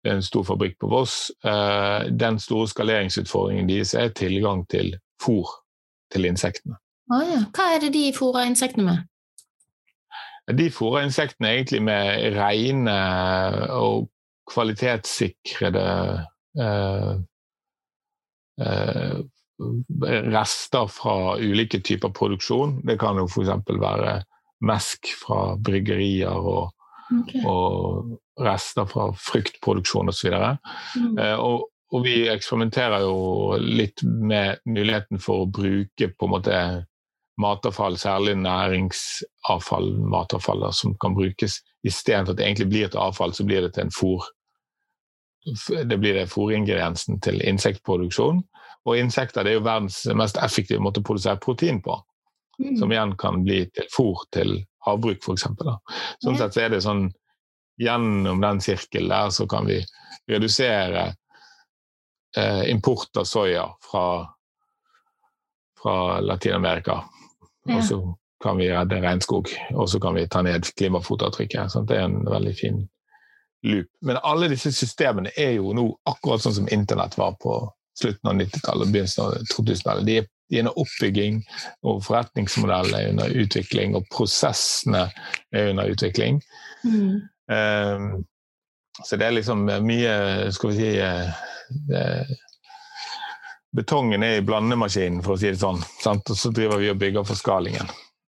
en 0.05 0.23
stor 0.23 0.43
fabrikk 0.47 0.79
på 0.79 0.89
Voss. 0.91 1.31
Eh, 1.45 2.07
den 2.11 2.39
store 2.39 2.67
skaleringsutfordringen 2.71 3.69
deres 3.69 3.93
er 3.93 4.13
tilgang 4.15 4.65
til 4.69 4.95
fôr 5.21 5.49
til 6.13 6.25
insektene. 6.29 6.77
Oh, 7.13 7.21
ja. 7.21 7.43
Hva 7.53 7.75
er 7.75 7.85
det 7.85 7.93
de 7.93 8.09
fôrer 8.15 8.47
insektene 8.49 8.85
med? 8.87 9.03
De 10.57 10.69
fôrer 10.73 11.05
insektene 11.05 11.53
egentlig 11.53 11.81
med 11.85 12.37
rene 12.37 12.97
og 13.73 14.09
kvalitetssikrede 14.51 15.85
eh, 16.61 17.13
eh, 18.61 19.17
rester 20.35 20.87
fra 20.91 21.37
ulike 21.41 21.79
typer 21.81 22.13
produksjon. 22.13 22.81
Det 22.85 22.99
kan 23.01 23.17
jo 23.17 23.25
f.eks. 23.25 23.53
være 23.69 24.19
mesk 24.65 25.09
fra 25.19 25.55
bryggerier 25.61 26.35
og 26.35 26.71
Okay. 27.05 27.43
Og 27.45 28.17
rester 28.41 28.87
fra 28.89 29.11
fruktproduksjon 29.21 30.09
osv. 30.09 30.33
Mm. 30.97 31.17
eh, 31.21 31.37
og, 31.37 31.67
og 31.93 32.03
vi 32.05 32.25
eksperimenterer 32.31 33.05
jo 33.05 33.57
litt 33.61 34.01
med 34.03 34.63
muligheten 34.65 35.21
for 35.21 35.43
å 35.43 35.51
bruke 35.51 36.09
på 36.09 36.27
en 36.27 36.33
måte 36.33 36.59
matavfall, 37.41 37.97
særlig 37.99 38.37
næringsavfall, 38.39 39.91
matavfall 40.11 40.65
da, 40.65 40.71
som 40.71 40.95
kan 41.01 41.15
brukes 41.17 41.59
istedenfor 41.85 42.33
at 42.33 42.39
det 42.39 42.47
egentlig 42.47 42.69
blir 42.71 42.89
til 42.89 43.03
avfall, 43.03 43.35
så 43.35 43.45
blir 43.47 43.65
det 43.65 43.75
til 43.75 43.85
en 43.85 43.95
fôr. 43.95 44.25
Det 45.85 45.97
blir 46.01 46.15
det 46.17 46.29
fôringrediensen 46.31 47.19
til 47.21 47.41
insektproduksjon. 47.45 48.41
Og 48.85 48.97
insekter 48.97 49.43
det 49.43 49.53
er 49.53 49.59
jo 49.59 49.65
verdens 49.65 50.03
mest 50.17 50.39
effektive 50.41 50.81
måte 50.81 51.01
å 51.01 51.05
produsere 51.05 51.41
protein 51.41 51.81
på. 51.85 51.97
Mm. 52.61 52.77
Som 52.79 52.93
igjen 52.93 53.13
kan 53.19 53.43
bli 53.43 53.65
til 53.75 53.89
fôr 53.93 54.23
til 54.33 54.55
havbruk, 54.85 55.21
f.eks. 55.23 55.47
Sånn 56.23 56.39
sett 56.39 56.55
så 56.55 56.65
er 56.65 56.75
det 56.75 56.83
sånn 56.85 57.07
Gjennom 57.75 58.39
den 58.39 58.61
sirkelen 58.63 59.09
der 59.11 59.33
så 59.35 59.43
kan 59.51 59.65
vi 59.67 59.81
redusere 60.31 61.01
eh, 62.37 62.69
import 62.71 63.19
av 63.19 63.25
soya 63.27 63.65
fra, 63.83 64.03
fra 65.81 66.21
Latin-Amerika. 66.23 67.01
Og 67.67 67.83
så 67.83 67.99
kan 68.43 68.57
vi 68.57 68.69
redde 68.71 69.01
regnskog, 69.01 69.51
og 69.73 69.89
så 69.89 69.99
kan 69.99 70.15
vi 70.15 70.27
ta 70.27 70.39
ned 70.45 70.67
klimafotavtrykket. 70.77 71.71
Sånn, 71.73 71.87
det 71.89 71.97
er 71.99 72.07
en 72.07 72.21
veldig 72.29 72.53
fin 72.55 72.79
loop. 73.65 73.89
Men 74.05 74.19
alle 74.23 74.49
disse 74.51 74.71
systemene 74.75 75.31
er 75.35 75.57
jo 75.57 75.73
nå 75.75 75.87
akkurat 76.09 76.43
sånn 76.43 76.59
som 76.61 76.71
internett 76.71 77.17
var 77.17 77.35
på 77.41 77.57
slutten 77.99 78.29
av 78.29 78.39
90-tallet 78.39 78.87
og 78.87 78.93
begynnelsen 78.93 79.25
av 79.25 79.51
2000-tallet. 79.51 80.07
De 80.07 80.17
er 80.21 80.29
de 80.49 80.59
er 80.59 80.65
under 80.65 80.79
oppbygging, 80.79 81.41
og 81.83 82.03
forretningsmodellen 82.05 82.95
er 82.97 83.09
under 83.09 83.35
utvikling, 83.41 83.95
og 83.97 84.07
prosessene 84.13 85.07
er 85.51 85.69
under 85.71 85.91
utvikling. 85.91 86.41
Mm. 86.83 87.21
Um, 87.49 88.25
så 89.03 89.17
det 89.19 89.25
er 89.25 89.35
liksom 89.35 89.65
mye 89.85 90.11
Skal 90.55 90.71
vi 90.71 90.75
si 90.77 90.91
uh, 91.01 92.29
Betongen 93.75 94.23
er 94.23 94.39
i 94.39 94.45
blandemaskinen, 94.45 95.23
for 95.25 95.35
å 95.35 95.39
si 95.39 95.49
det 95.51 95.59
sånn. 95.59 95.81
Sant? 95.99 96.29
Og 96.31 96.39
så 96.39 96.51
driver 96.55 96.79
vi 96.79 96.91
og 96.93 97.01
bygger 97.01 97.25
for 97.27 97.35
skalingen. 97.35 97.89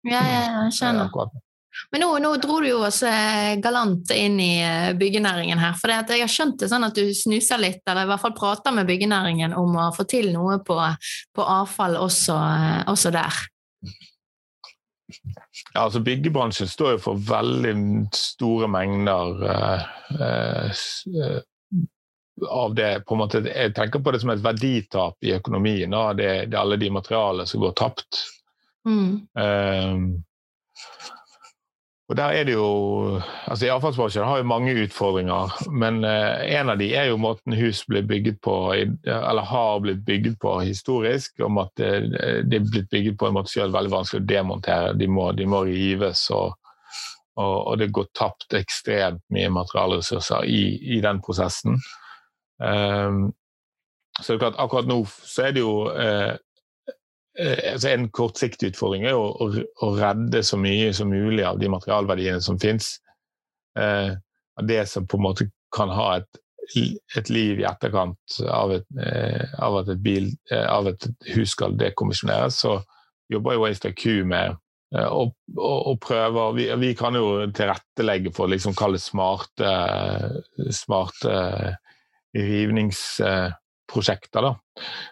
Ja, 0.09 0.23
ja, 0.25 0.41
jeg 0.65 0.77
skjønner. 0.79 1.11
Men 1.91 2.05
nå, 2.05 2.11
nå, 2.23 2.35
dro 2.43 2.61
du 2.63 2.69
jo 2.69 2.81
oss 2.87 3.03
eh, 3.07 3.55
galant 3.63 4.11
inn 4.15 4.39
i 4.43 4.53
eh, 4.63 4.93
byggenæringen 4.99 5.61
her. 5.61 5.77
For 5.81 5.93
jeg 5.93 6.23
har 6.23 6.31
skjønt 6.31 6.61
det 6.63 6.71
sånn 6.71 6.87
at 6.87 6.99
du 6.99 7.09
snuser 7.17 7.61
litt, 7.63 7.83
eller 7.87 8.07
i 8.07 8.11
hvert 8.13 8.23
fall 8.23 8.37
prater 8.37 8.75
med 8.75 8.89
byggenæringen 8.91 9.57
om 9.59 9.79
å 9.81 9.91
få 9.95 10.07
til 10.11 10.31
noe 10.35 10.61
på, 10.65 10.79
på 11.35 11.49
avfall 11.59 11.99
også, 12.01 12.39
eh, 12.39 12.81
også, 12.93 13.15
der. 13.15 13.43
Ja, 15.75 15.85
altså 15.85 16.01
Byggebransjen 16.03 16.71
står 16.71 16.97
jo 16.97 17.03
for 17.09 17.27
veldig 17.29 17.75
store 18.17 18.69
mengder 18.71 19.43
eh, 19.51 19.83
eh, 20.25 21.43
av 22.51 22.75
det 22.75 23.05
på 23.07 23.15
en 23.15 23.21
måte, 23.21 23.43
Jeg 23.47 23.75
tenker 23.75 24.03
på 24.03 24.11
det 24.11 24.21
som 24.23 24.33
et 24.33 24.43
verditap 24.43 25.17
i 25.23 25.35
økonomien. 25.37 25.91
Det, 26.19 26.31
det 26.51 26.57
er 26.57 26.63
alle 26.63 26.81
de 26.81 26.91
materialene 26.91 27.47
som 27.47 27.63
går 27.63 27.77
tapt. 27.79 28.25
Mm. 28.89 29.27
Um, 29.33 30.25
og 32.09 32.17
der 32.17 32.37
er 32.37 32.45
det 32.45 32.53
jo, 32.53 33.21
altså 33.49 33.71
Avfallsbransjen 33.73 34.27
har 34.29 34.43
jo 34.43 34.49
mange 34.49 34.75
utfordringer, 34.83 35.55
men 35.73 36.03
eh, 36.05 36.59
en 36.59 36.69
av 36.75 36.77
de 36.77 36.91
er 36.93 37.09
jo 37.09 37.17
måten 37.17 37.57
hus 37.57 37.81
blir 37.89 38.05
bygget 38.05 38.43
på, 38.45 38.57
eller 38.75 39.49
har 39.49 39.81
blitt 39.81 40.03
bygget 40.05 40.37
på 40.41 40.59
historisk. 40.61 41.41
om 41.41 41.59
at 41.59 41.73
det, 41.81 42.13
det 42.51 42.61
er 42.61 42.69
blitt 42.69 42.91
bygget 42.91 43.19
på 43.19 43.29
en 43.29 43.39
måte 43.39 43.57
det 43.57 43.73
veldig 43.73 43.95
vanskelig 43.97 44.21
å 44.21 44.29
demontere. 44.35 44.93
De 45.01 45.09
må, 45.09 45.31
de 45.33 45.49
må 45.49 45.65
rives, 45.65 46.29
og, 46.31 46.59
og, 47.41 47.57
og, 47.57 47.79
det 47.81 47.89
går 47.89 48.13
tapt 48.13 48.53
ekstremt 48.53 49.25
mye 49.33 49.49
materialressurser 49.49 50.45
i, 50.45 50.63
i 50.99 51.01
den 51.01 51.25
prosessen. 51.25 51.81
Um, 52.61 53.31
så 54.21 54.29
det 54.29 54.37
er 54.37 54.45
klart, 54.45 54.61
akkurat 54.61 54.93
nå 54.93 55.01
så 55.09 55.49
er 55.49 55.57
det 55.57 55.65
jo 55.65 55.89
eh, 55.89 56.37
Eh, 56.37 56.37
altså 57.35 57.91
En 57.91 58.09
kortsiktig 58.15 58.73
utfordring 58.73 59.09
er 59.09 59.17
å, 59.19 59.49
å, 59.83 59.89
redde 59.99 60.43
så 60.47 60.59
mye 60.61 60.93
som 60.95 61.11
mulig 61.11 61.43
av 61.47 61.59
de 61.59 61.71
materialverdiene 61.73 62.43
som 62.45 62.61
fins. 62.63 62.93
Eh, 63.79 64.15
det 64.63 64.87
som 64.87 65.07
på 65.07 65.19
en 65.19 65.27
måte 65.27 65.49
kan 65.75 65.91
ha 65.91 66.21
et, 66.21 66.41
et 67.19 67.31
liv 67.33 67.61
i 67.61 67.67
etterkant 67.69 68.37
av, 68.47 68.77
et, 68.77 68.87
eh, 69.03 69.43
av, 69.59 69.81
at 69.83 69.91
et 69.97 70.03
bil, 70.03 70.31
eh, 70.51 70.67
av 70.71 70.89
et 70.93 71.09
hus 71.35 71.57
skal 71.57 71.75
dekommisjoneres, 71.81 72.61
så 72.63 72.79
jobber 73.33 73.57
jo 73.57 73.65
Waste 73.65 73.91
IQ 73.91 74.07
med 74.31 74.55
å 74.55 74.61
og, 74.95 75.33
og, 75.59 75.97
prøver 75.99 76.53
vi, 76.55 76.69
vi, 76.79 76.93
kan 76.95 77.17
jo 77.19 77.49
tilrettelegge 77.51 78.31
for 78.37 78.47
liksom 78.47 78.77
kalle 78.79 79.01
smarte, 79.03 79.73
smarte 80.71 81.33
rivnings 82.31 83.01
prosjekter. 83.93 84.43
da, 84.43 84.55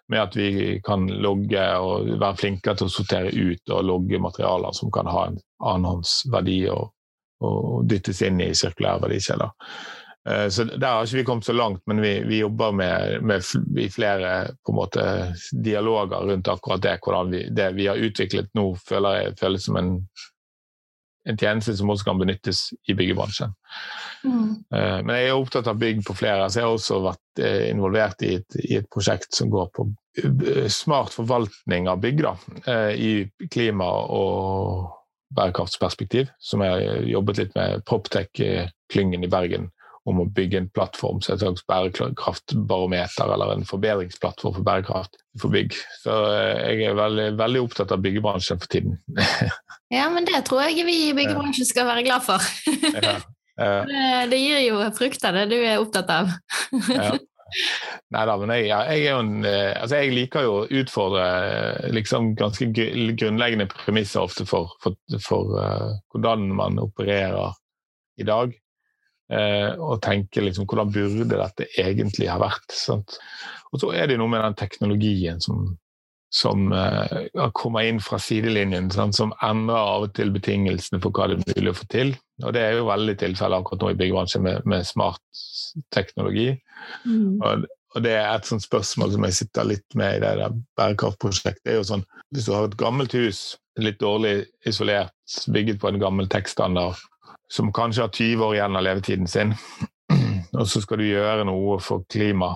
Med 0.09 0.23
at 0.23 0.37
vi 0.37 0.81
kan 0.85 1.07
logge 1.07 1.65
og 1.79 2.13
være 2.21 2.37
flinkere 2.37 2.77
til 2.79 2.89
å 2.89 2.95
sortere 2.95 3.33
ut 3.33 3.75
og 3.75 3.85
logge 3.85 4.21
materialer 4.23 4.73
som 4.77 4.93
kan 4.93 5.11
ha 5.11 5.27
en 5.29 5.41
annenhåndsverdi 5.63 6.61
og, 6.73 6.93
og 7.43 7.85
dyttes 7.91 8.23
inn 8.27 8.41
i 8.41 8.55
sirkulære 8.55 9.05
verdikjeder. 9.07 9.53
Eh, 10.29 10.49
så 10.49 10.65
Der 10.65 10.87
har 10.87 11.05
ikke 11.05 11.17
vi 11.17 11.25
kommet 11.25 11.45
så 11.45 11.53
langt, 11.53 11.83
men 11.87 12.01
vi, 12.01 12.23
vi 12.27 12.39
jobber 12.39 12.73
med, 12.73 13.23
med 13.23 13.43
i 13.79 13.89
flere 13.91 14.53
måte, 14.69 15.35
dialoger 15.65 16.29
rundt 16.31 16.49
akkurat 16.49 16.83
det. 16.83 16.99
Hvordan 17.03 17.31
vi, 17.31 17.49
det 17.51 17.73
vi 17.75 17.89
har 17.91 17.99
utviklet 17.99 18.53
nå, 18.55 18.69
føler 18.89 19.19
jeg 19.19 19.39
føles 19.41 19.67
som 19.67 19.81
en, 19.81 19.97
en 21.29 21.39
tjeneste 21.39 21.75
som 21.79 21.91
også 21.93 22.09
kan 22.09 22.21
benyttes 22.21 22.65
i 22.91 22.97
byggebransjen. 22.99 23.53
Mm. 24.25 24.49
Eh, 24.75 24.99
men 25.03 25.13
jeg 25.17 25.29
er 25.29 25.37
opptatt 25.39 25.69
av 25.71 25.79
bygg 25.81 26.03
på 26.07 26.17
flere. 26.19 26.49
så 26.51 26.61
Jeg 26.61 26.67
har 26.67 26.79
også 26.79 27.03
vært 27.05 27.43
eh, 27.45 27.69
involvert 27.71 28.25
i 28.27 28.35
et, 28.41 28.59
i 28.63 28.79
et 28.81 28.89
prosjekt 28.93 29.35
som 29.35 29.53
går 29.53 29.71
på 29.77 29.89
smart 30.69 31.15
forvaltning 31.15 31.87
av 31.89 32.03
bygg 32.03 32.19
da, 32.21 32.35
i 32.93 33.31
klima- 33.49 33.87
og 34.13 34.91
bærekraftsperspektiv. 35.33 36.29
Som 36.37 36.61
jeg 36.61 36.75
har 36.75 37.07
jobbet 37.09 37.41
litt 37.41 37.55
med 37.57 37.87
Proptech-klyngen 37.89 39.25
i 39.25 39.31
Bergen 39.33 39.71
om 40.09 40.23
å 40.23 40.29
bygge 40.35 40.59
en 40.59 40.71
plattform 40.75 41.21
så 41.23 41.35
et 41.35 41.43
slags 41.43 41.65
bærekraftbarometer 41.71 43.33
eller 43.35 43.55
en 43.55 43.67
forbedringsplattform 43.67 44.57
for 44.57 44.67
bærekraft 44.67 45.21
for 45.41 45.55
bygg. 45.55 45.77
Så 46.03 46.17
eh, 46.33 46.63
jeg 46.73 46.91
er 46.91 46.99
veldig, 46.99 47.29
veldig 47.39 47.63
opptatt 47.69 47.95
av 47.95 48.03
byggebransjen 48.03 48.63
for 48.63 48.73
tiden. 48.73 48.99
ja, 49.97 50.09
men 50.13 50.27
det 50.29 50.43
tror 50.49 50.65
jeg 50.67 50.87
vi 50.89 50.97
i 51.09 51.17
byggebransjen 51.17 51.69
skal 51.69 51.89
være 51.91 52.07
glad 52.09 52.27
for. 52.27 52.51
ja. 52.99 53.21
Det, 53.63 54.39
gir 54.41 54.63
jo 54.65 54.79
frukter, 54.97 55.37
det 55.37 55.43
du 55.53 55.59
er 55.61 55.77
opptatt 55.79 56.09
av. 56.11 56.31
ja. 56.89 57.13
Nei 58.17 58.23
da, 58.25 58.35
men 58.41 58.51
jeg, 58.57 58.71
jeg, 58.73 59.11
en, 59.13 59.45
eh, 59.45 59.75
altså 59.77 59.99
jeg, 60.01 60.15
liker 60.17 60.47
jo 60.47 60.55
å 60.57 60.79
utfordre 60.81 61.27
eh, 61.45 61.91
liksom 61.93 62.31
ganske 62.41 62.71
grunnleggende 62.73 63.67
premisser 63.69 64.25
ofte 64.25 64.49
for, 64.49 64.73
for, 64.81 64.97
for 65.21 65.53
hvordan 66.17 66.49
man 66.57 66.81
opererer 66.81 67.53
i 68.19 68.27
dag 68.27 68.57
og 69.33 70.01
tenke 70.05 70.43
liksom, 70.45 70.67
hvordan 70.69 70.91
burde 70.93 71.39
dette 71.39 71.69
egentlig 71.81 72.27
ha 72.29 72.35
vært. 72.43 72.75
Sant? 72.77 73.17
Og 73.73 73.81
så 73.81 73.93
er 73.97 74.11
det 74.11 74.19
noe 74.21 74.29
med 74.29 74.43
den 74.45 74.57
teknologien 74.61 75.41
som, 75.41 75.71
som 76.33 76.73
eh, 76.77 77.29
kommer 77.57 77.89
inn 77.89 78.01
fra 78.05 78.19
sidelinjen, 78.21 78.91
sant? 78.93 79.17
som 79.17 79.35
endrer 79.45 79.77
av 79.77 80.07
og 80.07 80.15
til 80.17 80.33
betingelsene 80.35 81.01
for 81.03 81.13
hva 81.13 81.29
det 81.31 81.39
er 81.39 81.57
mulig 81.57 81.73
å 81.73 81.79
få 81.79 81.89
til. 81.93 82.15
Og 82.43 82.57
det 82.57 82.65
er 82.65 82.77
jo 82.79 82.89
veldig 82.89 83.15
tilfellet 83.21 83.61
akkurat 83.61 83.85
nå 83.85 83.93
i 83.93 84.01
byggebransjen 84.01 84.45
med, 84.47 84.67
med 84.69 84.89
smart 84.89 85.45
teknologi. 85.95 86.51
Mm. 87.05 87.41
Og, 87.41 87.67
og, 87.95 87.99
det 88.05 88.17
er 88.19 88.31
et 88.33 88.49
sånt 88.49 88.65
spørsmål 88.65 89.13
som 89.15 89.29
jeg 89.29 89.39
sitter 89.41 89.69
litt 89.69 89.99
med 89.99 90.19
i 90.19 90.23
det 90.25 90.35
der 90.41 90.59
bærekraftprosjektet. 90.81 91.65
det 91.65 91.75
er 91.75 91.81
jo 91.81 91.89
sånn, 91.93 92.07
Hvis 92.33 92.49
du 92.49 92.55
har 92.57 92.69
et 92.69 92.81
gammelt 92.81 93.13
hus, 93.17 93.43
litt 93.81 94.01
dårlig 94.01 94.47
isolert, 94.69 95.13
bygget 95.53 95.81
på 95.81 95.89
en 95.89 96.01
gammel 96.01 96.29
tekststandard, 96.33 97.01
som 97.53 97.73
kanskje 97.73 98.03
har 98.03 98.09
20 98.09 98.45
år 98.45 98.55
igjen 98.55 98.77
av 98.77 98.85
levetiden 98.87 99.29
sin, 99.29 99.55
og 100.59 100.69
så 100.69 100.81
skal 100.81 101.03
du 101.03 101.09
gjøre 101.11 101.45
noe 101.45 101.79
for 101.85 102.07
klima. 102.11 102.55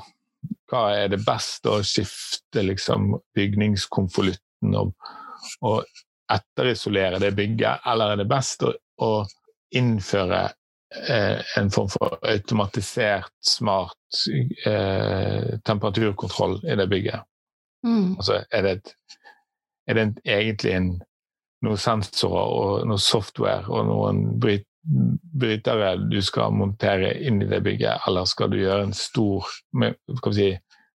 Hva 0.71 0.87
er 0.97 1.11
det 1.12 1.21
best 1.26 1.67
å 1.69 1.83
skifte 1.85 2.65
liksom, 2.65 3.12
bygningskonvolutten 3.37 4.76
og, 4.81 4.95
og, 5.61 5.85
etterisolere 6.26 7.21
det 7.23 7.37
bygget, 7.38 7.85
eller 7.87 8.17
er 8.17 8.19
det 8.19 8.25
best 8.26 8.65
å, 8.67 8.73
å 8.99 9.11
innføre 9.79 10.41
eh, 11.07 11.45
en 11.61 11.69
form 11.71 11.93
for 11.93 12.17
automatisert, 12.26 13.31
smart 13.47 14.25
eh, 14.67 15.53
temperaturkontroll 15.62 16.59
i 16.67 16.75
det 16.81 16.88
bygget? 16.91 17.29
Mm. 17.87 18.17
Altså, 18.17 18.41
er 18.50 18.67
det, 18.67 18.73
et, 18.73 19.21
er 19.87 20.00
det 20.00 20.07
egentlig 20.25 20.75
en, 20.75 20.91
noen 21.62 21.79
sensorer 21.79 22.57
og 22.59 22.91
noe 22.91 22.99
software 22.99 23.71
og 23.71 23.87
noen 23.87 24.25
bryt, 24.43 24.67
brytere 24.87 25.97
du 26.11 26.21
skal 26.23 26.55
montere 26.55 27.12
inn 27.26 27.43
i 27.43 27.50
det 27.50 27.61
bygget, 27.64 28.07
eller 28.09 28.28
skal 28.28 28.50
du 28.52 28.61
gjøre 28.61 28.87
en 28.87 28.97
stor 28.97 29.49
si, 30.35 30.50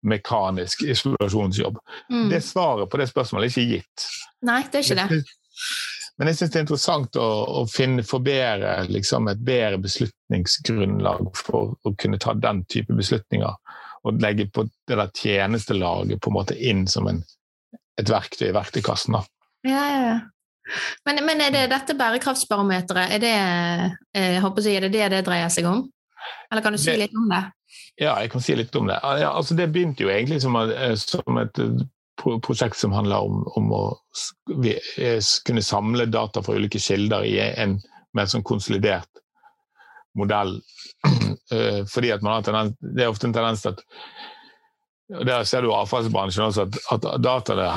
mekanisk 0.07 0.83
isolasjonsjobb? 0.87 1.79
Mm. 2.11 2.29
Det 2.33 2.43
Svaret 2.45 2.91
på 2.91 3.01
det 3.01 3.09
spørsmålet 3.11 3.49
er 3.49 3.55
ikke 3.55 3.77
gitt. 3.77 4.07
Nei, 4.47 4.63
det 4.71 4.81
er 4.81 4.87
ikke 4.87 5.03
det. 5.03 5.23
Men 6.17 6.31
jeg 6.31 6.39
syns 6.39 6.53
det 6.53 6.59
er 6.59 6.65
interessant 6.65 7.19
å, 7.21 7.29
å 7.61 7.65
finne, 7.69 8.05
forbedre 8.07 8.87
liksom, 8.89 9.29
et 9.29 9.41
bedre 9.45 9.81
beslutningsgrunnlag 9.85 11.29
for 11.37 11.75
å 11.85 11.93
kunne 12.01 12.21
ta 12.23 12.33
den 12.41 12.63
type 12.73 12.97
beslutninger. 12.97 13.59
Og 14.07 14.23
legge 14.23 14.47
på 14.49 14.65
det 14.89 14.97
der 14.97 15.13
tjenestelaget 15.13 16.23
på 16.23 16.31
en 16.31 16.37
måte 16.39 16.57
inn 16.57 16.87
som 16.89 17.09
en, 17.11 17.21
et 18.01 18.09
verktøy 18.09 18.49
i 18.49 18.57
verktøykassen. 18.57 19.19
Ja, 19.67 19.83
ja, 19.93 20.01
ja. 20.07 20.17
Men, 21.07 21.21
men, 21.27 21.41
er 21.41 21.53
det 21.55 21.67
dette 21.71 21.95
bærekraftsbarometeret, 21.99 23.13
er 23.15 23.23
det, 23.23 23.35
eh, 24.17 24.31
jeg 24.35 24.43
håper 24.45 24.63
å 24.63 24.65
si, 24.65 24.75
er 24.77 24.87
det 24.87 24.95
det 24.97 25.11
det 25.15 25.25
dreier 25.29 25.53
seg 25.53 25.69
om? 25.71 25.85
Eller 26.51 26.65
kan 26.65 26.75
du 26.75 26.81
si 26.81 26.95
litt 26.99 27.15
om 27.17 27.29
det? 27.31 27.43
Ja, 28.03 28.17
jeg 28.21 28.33
kan 28.33 28.43
si 28.45 28.57
litt 28.59 28.75
om 28.77 28.89
det. 28.91 28.97
Ja, 29.23 29.31
altså 29.33 29.57
det 29.59 29.71
begynte 29.73 30.05
jo 30.05 30.11
egentlig 30.13 30.41
som, 30.43 30.57
eh, 30.59 30.95
som 31.01 31.39
et 31.43 31.61
eh, 31.63 31.85
prosjekt 32.43 32.79
som 32.81 32.95
handler 32.97 33.29
om, 33.29 33.45
om, 33.59 33.71
å 33.77 33.85
kunne 35.47 35.63
samle 35.63 36.09
data 36.11 36.43
fra 36.43 36.57
ulike 36.57 36.81
kilder 36.83 37.27
i 37.29 37.37
en 37.47 37.79
mer 38.17 38.31
sånn 38.33 38.45
konsolidert 38.47 39.23
modell. 40.17 40.57
Fordi 41.93 42.11
at 42.11 42.23
man 42.25 42.39
har 42.39 42.47
tendens, 42.47 42.73
Det 42.81 43.05
er 43.05 43.13
ofte 43.13 43.29
en 43.29 43.35
tendens 43.37 43.61
til 43.63 43.77
at 43.77 43.83
der 45.09 45.45
ser 45.45 45.63
du 45.63 45.71
avfallsbransjen 45.75 46.49
også, 46.49 46.67
at, 46.67 46.79
at 46.91 47.23
dataene 47.23 47.69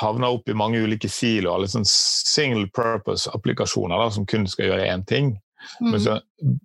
havner 0.00 0.34
opp 0.34 0.48
i 0.50 0.56
mange 0.58 0.80
ulike 0.82 1.10
siloer. 1.10 1.54
Alle 1.54 1.70
sånn 1.70 1.86
single 1.86 2.66
purpose-applikasjoner 2.74 4.08
som 4.10 4.26
kun 4.26 4.48
skal 4.50 4.72
gjøre 4.72 4.88
én 4.90 5.04
ting. 5.06 5.36
Mm. 5.80 5.90
Men 5.92 6.00
så, 6.02 6.16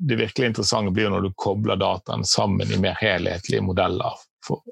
det 0.09 0.17
virkelig 0.17 0.47
interessante 0.53 0.93
blir 0.95 1.11
når 1.13 1.27
du 1.27 1.35
kobler 1.37 1.77
dataen 1.77 2.25
sammen 2.25 2.71
i 2.73 2.79
mer 2.81 2.97
helhetlige 2.97 3.61
modeller. 3.61 4.17
For, 4.45 4.63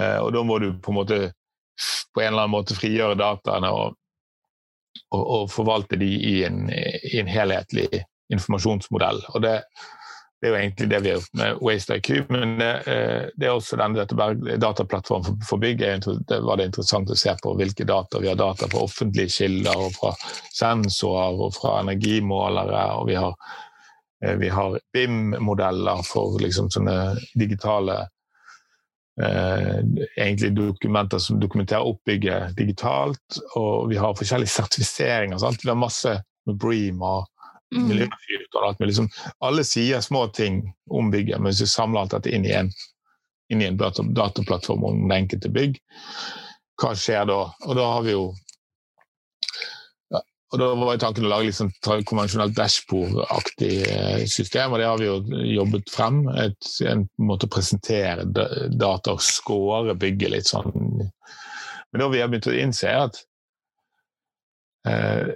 eh, 0.00 0.16
og 0.22 0.32
da 0.32 0.44
må 0.48 0.58
du 0.62 0.70
på 0.80 0.94
en 0.94 1.00
måte 1.02 1.20
på 2.14 2.22
en 2.22 2.30
eller 2.30 2.46
annen 2.46 2.54
måte 2.54 2.76
frigjøre 2.78 3.18
dataene 3.18 3.68
og, 3.74 3.98
og, 5.10 5.22
og 5.22 5.52
forvalte 5.52 5.98
de 6.00 6.08
i 6.08 6.34
en, 6.46 6.68
i 6.70 7.18
en 7.20 7.28
helhetlig 7.28 8.04
informasjonsmodell. 8.32 9.20
Og 9.34 9.44
det, 9.44 9.58
det 10.40 10.48
er 10.48 10.52
jo 10.52 10.58
egentlig 10.60 10.86
det 10.90 10.98
vi 11.00 11.08
har 11.08 11.14
gjort 11.16 11.36
med 11.40 11.58
WasteIQ. 11.64 12.08
Men 12.28 12.58
det, 12.58 12.70
eh, 12.92 13.28
det, 13.34 13.46
er 13.46 13.54
også 13.54 13.78
denne 13.80 14.04
dataplattformen 14.60 15.24
for, 15.24 15.46
for 15.48 15.62
bygg. 15.62 15.84
Det 16.28 16.40
var 16.44 16.60
det 16.60 16.66
interessant 16.68 17.10
å 17.10 17.16
se 17.16 17.32
på 17.42 17.54
hvilke 17.56 17.86
data 17.88 18.20
vi 18.20 18.28
har 18.28 18.36
data 18.36 18.68
fra 18.68 18.82
offentlige 18.84 19.32
kilder, 19.38 19.86
og 19.86 19.94
fra 19.96 20.12
sensorer 20.52 21.40
og 21.46 21.54
fra 21.56 21.78
energimålere. 21.80 22.82
og 22.98 23.08
vi 23.08 23.16
har, 23.16 23.32
eh, 24.24 24.36
vi 24.36 24.52
har 24.52 24.76
BIM-modeller 24.92 26.04
for 26.04 26.36
liksom 26.42 26.68
sånne 26.76 26.98
digitale 27.40 28.02
eh, 29.22 29.80
egentlig 30.18 30.52
dokumenter 30.58 31.18
som 31.18 31.40
dokumenterer 31.40 31.88
oppbygget 31.88 32.56
digitalt. 32.56 33.40
Og 33.56 33.88
vi 33.88 33.96
har 33.96 34.18
forskjellige 34.18 34.58
sertifiseringer. 34.58 35.40
Sant? 35.40 35.64
Vi 35.64 35.72
har 35.72 35.80
masse 35.88 36.18
med 36.44 36.60
Bream 36.60 37.00
og. 37.00 37.30
Miljøfyrt 37.72 38.58
og 38.58 38.68
alt 38.68 38.80
mulig. 38.80 38.90
Liksom, 38.92 39.10
alle 39.44 39.64
sier 39.66 40.04
små 40.04 40.26
ting 40.36 40.62
om 40.90 41.10
bygget, 41.14 41.40
men 41.40 41.52
hvis 41.52 41.64
du 41.64 41.70
samler 41.70 42.04
alt 42.04 42.16
dette 42.16 42.32
inn 42.34 42.46
i 42.46 42.54
en, 42.56 42.70
inn 43.52 43.62
i 43.62 43.68
en 43.70 43.78
dataplattform 43.78 44.84
om 44.84 45.04
det 45.08 45.20
enkelte 45.24 45.52
bygg, 45.54 45.78
hva 46.82 46.94
skjer 46.98 47.28
da? 47.30 47.42
Og 47.68 47.78
da 47.78 47.90
har 47.96 48.02
vi 48.06 48.16
jo 48.16 48.32
og 50.54 50.60
Da 50.60 50.68
var 50.78 50.98
tanken 51.02 51.24
å 51.26 51.30
lage 51.32 51.48
litt 51.48 51.56
sånn 51.56 51.72
konvensjonelt 52.06 52.54
dashbord-aktig 52.54 53.72
eh, 53.90 54.20
system, 54.30 54.70
og 54.70 54.78
det 54.78 54.86
har 54.86 55.00
vi 55.00 55.08
jo 55.08 55.16
jobbet 55.50 55.90
frem. 55.90 56.20
Et, 56.38 56.68
en 56.86 57.02
måte 57.18 57.48
å 57.48 57.50
presentere 57.50 58.22
data 58.30 59.16
og 59.16 59.24
score 59.24 59.96
bygget 59.98 60.30
litt 60.30 60.46
sånn. 60.46 60.70
Men 61.90 62.04
da 62.04 62.08
vi 62.12 62.22
har 62.22 62.30
begynt 62.30 62.46
å 62.52 62.54
innse, 62.54 62.86
at 62.86 63.18
eh, 64.86 65.34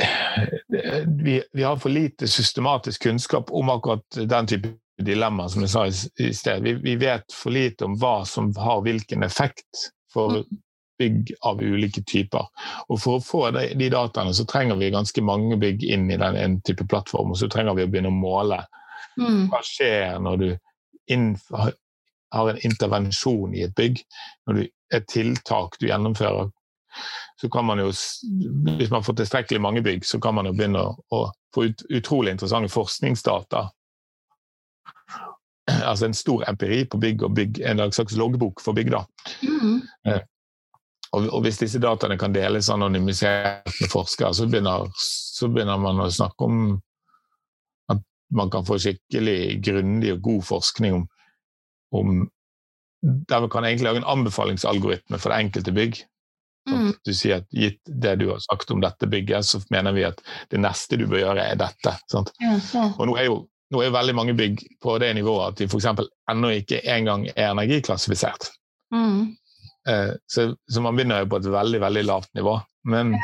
vi, 1.24 1.42
vi, 1.52 1.62
har 1.62 1.76
for 1.76 1.88
lite 1.88 2.28
systematisk 2.28 3.02
kunnskap 3.02 3.50
om 3.50 3.68
akkurat 3.68 4.04
den 4.10 4.46
type 4.46 4.68
dilemma 5.02 5.48
som 5.48 5.62
jeg 5.64 5.70
sa 5.70 5.86
i 6.20 6.32
sted. 6.34 6.62
Vi, 6.62 6.74
vi, 6.74 6.96
vet 6.96 7.32
for 7.32 7.54
lite 7.54 7.84
om 7.84 7.96
hva 8.00 8.20
som 8.28 8.52
har 8.56 8.82
hvilken 8.84 9.22
effekt 9.22 9.88
for 10.12 10.40
mm. 10.40 10.58
bygg 10.98 11.32
av 11.46 11.62
ulike 11.62 12.02
typer. 12.06 12.48
Og 12.88 13.00
For 13.00 13.18
å 13.18 13.24
få 13.24 13.42
de, 13.56 13.70
de 13.80 13.90
dataene 13.92 14.34
så 14.36 14.44
trenger 14.48 14.80
vi 14.80 14.92
ganske 14.92 15.24
mange 15.24 15.56
bygg 15.60 15.84
inn 15.84 16.10
i 16.10 16.18
den 16.20 16.36
en 16.36 16.60
type 16.66 16.86
plattform. 16.88 17.32
Og 17.32 17.40
så 17.40 17.48
trenger 17.48 17.78
vi 17.78 17.86
å 17.86 17.92
begynne 17.92 18.12
å 18.12 18.20
måle 18.20 18.62
mm. 19.20 19.48
hva 19.52 19.62
skjer 19.64 20.18
når 20.20 20.42
du 20.42 20.48
inn, 21.10 21.32
har 22.30 22.52
en 22.52 22.60
intervensjon 22.66 23.56
i 23.56 23.64
et 23.66 23.74
bygg. 23.76 24.02
Når 24.46 24.60
du, 24.60 24.66
et 24.94 25.06
tiltak 25.10 25.78
du 25.80 25.88
gjennomfører, 25.88 26.50
så 27.40 27.48
kan 27.50 27.64
man 27.64 27.78
jo, 27.78 27.90
hvis 28.78 28.90
man 28.90 29.04
får 29.04 29.20
tilstrekkelig 29.20 29.60
mange 29.60 29.82
bygg, 29.82 30.06
så 30.06 30.20
kan 30.20 30.34
man 30.34 30.48
jo 30.50 30.54
begynne 30.56 30.82
å, 30.84 31.20
få 31.54 31.64
ut, 31.70 31.84
utrolig 31.88 32.34
interessante 32.34 32.70
forskningsdata. 32.72 33.68
Altså 35.70 36.08
en 36.08 36.14
stor 36.14 36.44
empiri 36.50 36.84
på 36.90 36.98
bygg 36.98 37.22
og 37.26 37.34
bygg, 37.36 37.62
en 37.66 37.82
slags 37.92 38.16
loggbok 38.18 38.60
for 38.60 38.76
bygg. 38.76 38.90
da. 38.92 39.04
Mm. 39.42 39.80
Eh, 40.06 40.20
og, 41.10 41.26
og, 41.26 41.40
hvis 41.42 41.58
disse 41.58 41.80
dataene 41.82 42.18
kan 42.18 42.34
deles 42.34 42.70
anonymisert 42.70 43.70
med 43.80 43.90
forskere, 43.90 44.34
så 44.34 44.46
begynner, 44.50 44.90
så 44.98 45.48
begynner 45.50 45.80
man 45.82 46.04
å 46.04 46.10
snakke 46.12 46.46
om 46.46 46.60
at 47.90 48.02
man 48.36 48.52
kan 48.52 48.66
få 48.66 48.78
skikkelig 48.78 49.58
grundig 49.64 50.14
og 50.14 50.22
god 50.28 50.44
forskning 50.52 51.00
om, 51.00 51.08
om 51.90 52.20
Der 53.02 53.40
vi 53.40 53.48
kan 53.48 53.64
egentlig 53.64 53.86
lage 53.86 54.02
en 54.02 54.12
anbefalingsalgoritme 54.12 55.18
for 55.18 55.32
det 55.32 55.38
enkelte 55.40 55.72
bygg. 55.72 56.02
Mm. 56.68 56.90
Du 57.06 57.12
sier 57.16 57.40
at 57.40 57.46
gitt 57.56 57.80
det 57.88 58.16
du 58.20 58.26
har 58.30 58.38
sagt 58.44 58.70
om 58.70 58.82
dette 58.84 59.06
bygget, 59.10 59.46
så 59.48 59.60
mener 59.72 59.94
vi 59.96 60.04
at 60.04 60.20
det 60.52 60.60
neste 60.60 60.98
du 61.00 61.06
bør 61.08 61.22
gjøre, 61.22 61.46
er 61.54 61.56
dette. 61.60 61.94
Ja, 62.42 62.52
ja. 62.74 62.84
Og 62.98 63.06
nå 63.08 63.16
er 63.16 63.30
jo 63.30 63.38
nå 63.70 63.80
er 63.86 63.92
veldig 63.94 64.14
mange 64.18 64.32
bygg 64.34 64.64
på 64.82 64.96
det 64.98 65.12
nivået 65.14 65.52
at 65.52 65.60
de 65.60 65.68
f.eks. 65.70 65.84
ennå 66.32 66.48
ikke 66.58 66.80
engang 66.90 67.28
er 67.36 67.52
energiklassifisert. 67.52 68.48
Mm. 68.92 69.36
Eh, 69.88 70.10
så, 70.26 70.48
så 70.68 70.82
man 70.82 70.96
begynner 70.98 71.22
jo 71.22 71.28
på 71.30 71.38
et 71.38 71.46
veldig 71.54 71.80
veldig 71.80 72.02
lavt 72.08 72.32
nivå. 72.34 72.56
Men, 72.90 73.14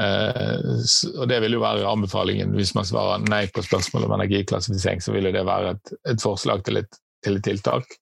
eh, 0.00 0.60
s- 0.84 1.06
og 1.16 1.28
det 1.28 1.40
vil 1.44 1.56
jo 1.56 1.62
være 1.64 1.88
anbefalingen 1.88 2.52
hvis 2.56 2.74
man 2.76 2.84
svarer 2.88 3.24
nei 3.28 3.46
på 3.48 3.64
spørsmålet 3.64 4.08
om 4.10 4.16
energiklassifisering, 4.20 5.00
så 5.02 5.14
vil 5.16 5.30
jo 5.30 5.34
det 5.34 5.46
være 5.48 5.74
et, 5.76 5.94
et 6.14 6.22
forslag 6.22 6.64
til 6.66 6.82
et, 6.82 7.00
til 7.24 7.38
et 7.40 7.44
tiltak. 7.48 7.96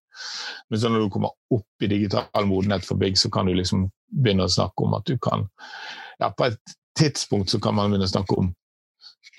Men 0.71 0.85
når 0.93 1.05
du 1.05 1.11
kommer 1.13 1.35
opp 1.55 1.85
i 1.85 1.91
digital 1.91 2.47
modenhet 2.49 2.87
for 2.87 3.01
bygg, 3.01 3.19
så 3.19 3.31
kan 3.31 3.49
du 3.49 3.55
liksom 3.57 3.89
begynne 4.13 4.47
å 4.47 4.53
snakke 4.53 4.87
om 4.87 4.97
at 4.99 5.07
du 5.09 5.19
kan 5.23 5.47
ja, 6.21 6.31
På 6.31 6.49
et 6.49 6.75
tidspunkt 6.99 7.51
så 7.51 7.61
kan 7.61 7.75
man 7.77 7.91
begynne 7.91 8.09
å 8.09 8.13
snakke 8.13 8.39
om 8.39 8.53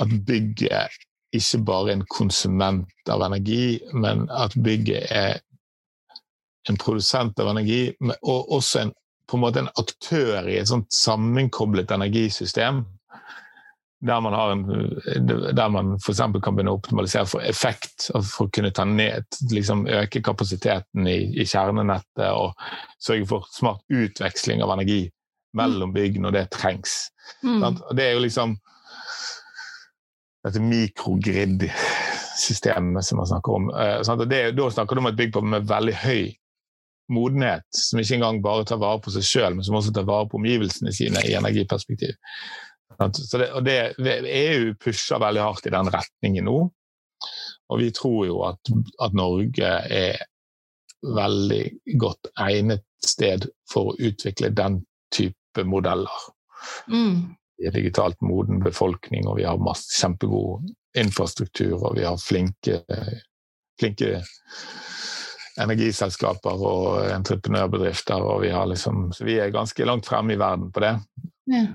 at 0.01 0.13
bygget 0.27 1.01
ikke 1.33 1.59
bare 1.65 1.89
er 1.91 1.97
en 1.97 2.07
konsument 2.13 3.09
av 3.09 3.23
energi, 3.25 3.79
men 3.93 4.27
at 4.29 4.53
bygget 4.65 5.09
er 5.09 5.39
en 6.69 6.77
produsent 6.79 7.39
av 7.41 7.49
energi, 7.51 7.93
og 8.21 8.51
også 8.53 8.83
en, 8.83 8.91
på 9.27 9.37
en 9.37 9.43
måte 9.43 9.63
en 9.63 9.71
aktør 9.81 10.49
i 10.49 10.59
et 10.59 10.69
sånt 10.69 10.93
sammenkoblet 10.93 11.91
energisystem. 11.91 12.83
Der 14.03 14.19
man, 14.19 14.33
har 14.35 14.51
en, 14.51 14.63
der 15.55 15.69
man 15.71 15.93
f.eks. 15.95 16.19
kan 16.19 16.55
begynne 16.55 16.73
å 16.73 16.79
optimalisere 16.79 17.27
for 17.29 17.45
effekt, 17.47 18.09
for 18.11 18.49
å 18.49 18.51
kunne 18.51 18.73
ta 18.75 18.83
ned, 18.83 19.23
liksom 19.47 19.85
øke 19.87 20.19
kapasiteten 20.25 21.07
i, 21.07 21.19
i 21.39 21.45
kjernenettet 21.47 22.25
og 22.35 22.51
sørge 22.99 23.29
for 23.29 23.47
smart 23.55 23.79
utveksling 23.87 24.59
av 24.65 24.73
energi 24.75 25.05
mellom 25.55 25.93
bygg 25.95 26.19
når 26.19 26.35
det 26.35 26.43
trengs. 26.57 26.97
Mm. 27.45 27.63
Det 27.95 28.03
er 28.03 28.17
jo 28.17 28.25
liksom 28.25 28.57
dette 30.43 30.59
mikrogrid-systemet 30.59 33.05
som 33.07 33.17
man 33.21 33.27
snakker 33.27 33.51
om. 33.55 33.69
Eh? 33.71 34.25
Det, 34.27 34.51
da 34.57 34.71
snakker 34.71 34.95
du 34.95 34.99
om 35.03 35.07
et 35.13 35.19
bygg 35.19 35.31
på 35.35 35.41
med 35.45 35.69
veldig 35.69 35.95
høy 36.03 36.23
modenhet, 37.13 37.67
som 37.75 37.99
ikke 37.99 38.15
engang 38.17 38.43
bare 38.43 38.65
tar 38.67 38.79
vare 38.81 38.99
på 39.03 39.09
seg 39.13 39.23
sjøl, 39.27 39.53
men 39.55 39.63
som 39.65 39.75
også 39.79 39.91
tar 39.95 40.05
vare 40.07 40.29
på 40.31 40.37
omgivelsene 40.39 40.91
sine 40.95 41.19
i 41.27 41.37
energiperspektiv. 41.39 42.13
Det, 42.99 43.49
og 43.53 43.65
det, 43.65 43.77
EU 44.29 44.73
pusher 44.81 45.21
veldig 45.21 45.43
hardt 45.43 45.67
i 45.67 45.73
den 45.73 45.91
retningen 45.93 46.47
nå. 46.49 46.59
Og 47.71 47.79
vi 47.79 47.89
tror 47.95 48.25
jo 48.27 48.39
at, 48.47 48.73
at 49.01 49.15
Norge 49.17 49.69
er 49.89 50.21
veldig 51.03 51.63
godt 51.99 52.29
egnet 52.39 52.85
sted 53.03 53.49
for 53.69 53.91
å 53.91 53.97
utvikle 53.99 54.53
den 54.55 54.81
type 55.13 55.65
modeller 55.67 56.31
Mm. 56.87 57.35
vi 57.57 57.67
er 57.67 57.75
digitalt 57.75 58.21
moden 58.21 58.61
befolkning, 58.63 59.27
og 59.27 59.37
vi 59.37 59.45
har 59.47 59.59
masse 59.61 59.93
kjempegod 59.99 60.69
infrastruktur, 60.97 61.75
og 61.75 61.97
vi 61.97 62.05
har 62.05 62.17
flinke, 62.21 62.81
flinke 63.79 64.23
energiselskaper 65.61 66.65
og 66.65 67.11
entreprenørbedrifter, 67.13 68.25
og 68.25 68.41
vi 68.41 68.51
har 68.53 68.67
liksom 68.69 69.11
Så 69.13 69.25
vi 69.25 69.37
er 69.39 69.53
ganske 69.53 69.85
langt 69.85 70.05
fremme 70.05 70.33
i 70.33 70.39
verden 70.39 70.71
på 70.71 70.79
det. 70.79 70.95
Ja. 71.51 71.65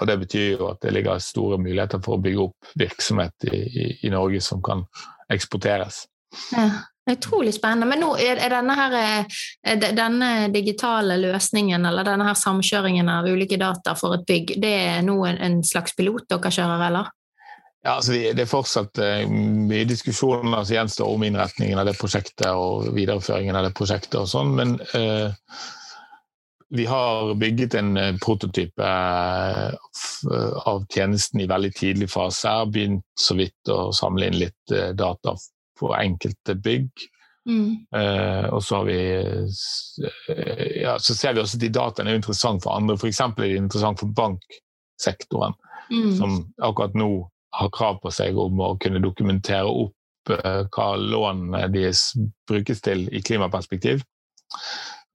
Og 0.00 0.06
det 0.08 0.18
betyr 0.22 0.46
jo 0.54 0.70
at 0.70 0.80
det 0.84 0.94
ligger 0.96 1.20
store 1.22 1.58
muligheter 1.60 2.02
for 2.04 2.16
å 2.16 2.22
bygge 2.22 2.46
opp 2.46 2.70
virksomhet 2.80 3.48
i, 3.50 3.56
i, 3.56 3.88
i 4.06 4.12
Norge 4.12 4.40
som 4.44 4.62
kan 4.64 4.86
eksporteres. 5.32 6.06
Ja. 6.54 6.70
Utrolig 7.10 7.54
spennende. 7.56 7.88
Men 7.90 8.02
nå 8.04 8.10
er, 8.20 8.38
er 8.38 8.52
denne, 8.52 8.74
her, 8.76 9.24
er 9.66 9.94
denne 9.96 10.28
digitale 10.54 11.16
løsningen, 11.18 11.86
eller 11.88 12.06
denne 12.06 12.26
her 12.28 12.36
samkjøringen 12.38 13.08
av 13.10 13.26
ulike 13.26 13.58
data 13.58 13.96
for 13.98 14.14
et 14.14 14.26
bygg, 14.28 14.52
det 14.62 14.74
er 14.92 15.00
nå 15.02 15.16
en, 15.26 15.40
en 15.40 15.56
slags 15.66 15.96
pilot 15.98 16.28
dere 16.30 16.52
kjører, 16.54 16.84
eller? 16.90 17.10
Ja, 17.80 17.96
altså 17.96 18.12
Det 18.12 18.44
er 18.44 18.48
fortsatt 18.48 19.00
eh, 19.00 19.24
mye 19.26 19.88
diskusjoner 19.88 20.62
som 20.62 20.74
gjenstår 20.76 21.14
om 21.14 21.22
innretningen 21.24 21.80
av 21.80 21.88
det 21.88 21.96
prosjektet 21.96 22.50
og 22.52 22.90
videreføringen 22.92 23.56
av 23.56 23.70
det 23.70 23.74
prosjektet 23.76 24.18
og 24.20 24.28
sånn, 24.28 24.52
men 24.58 24.76
eh, 24.94 25.32
vi 26.70 26.86
har 26.86 27.34
bygget 27.34 27.74
en 27.74 27.96
eh, 27.96 28.16
prototype 28.24 28.82
eh, 28.82 29.72
av 30.64 30.84
tjenesten 30.94 31.40
i 31.40 31.48
veldig 31.50 31.72
tidlig 31.74 32.10
fase. 32.10 32.46
Jeg 32.48 32.62
har 32.62 32.74
begynt 32.74 33.06
så 33.18 33.34
vidt 33.38 33.72
å 33.72 33.90
samle 33.96 34.28
inn 34.30 34.38
litt 34.38 34.74
eh, 34.74 34.92
data 34.94 35.34
på 35.80 35.90
enkelte 35.96 36.54
bygg. 36.54 36.90
Mm. 37.48 37.86
Og 38.52 38.58
så 38.62 38.76
har 38.76 38.84
vi 38.84 38.98
ja, 40.82 40.98
så 41.00 41.14
ser 41.16 41.32
vi 41.32 41.40
også 41.40 41.56
at 41.56 41.62
de 41.62 41.70
dataene 41.72 42.12
er 42.12 42.18
interessant 42.20 42.60
for 42.62 42.76
andre. 42.76 42.98
F.eks. 43.00 43.20
er 43.24 43.32
de 43.40 43.56
interessant 43.56 44.02
for 44.02 44.12
banksektoren 44.18 45.56
Mm. 45.90 46.12
som 46.14 46.34
akkurat 46.62 46.92
nå 46.94 47.30
har 47.56 47.70
krav 47.74 47.96
på 47.98 48.12
seg 48.14 48.36
om 48.38 48.60
å 48.62 48.76
kunne 48.78 49.00
dokumentere 49.02 49.66
opp 49.66 50.30
hva 50.30 50.84
lånene 51.00 51.64
deres 51.72 52.12
brukes 52.46 52.78
til 52.84 53.08
i 53.10 53.22
klimaperspektiv. 53.26 54.04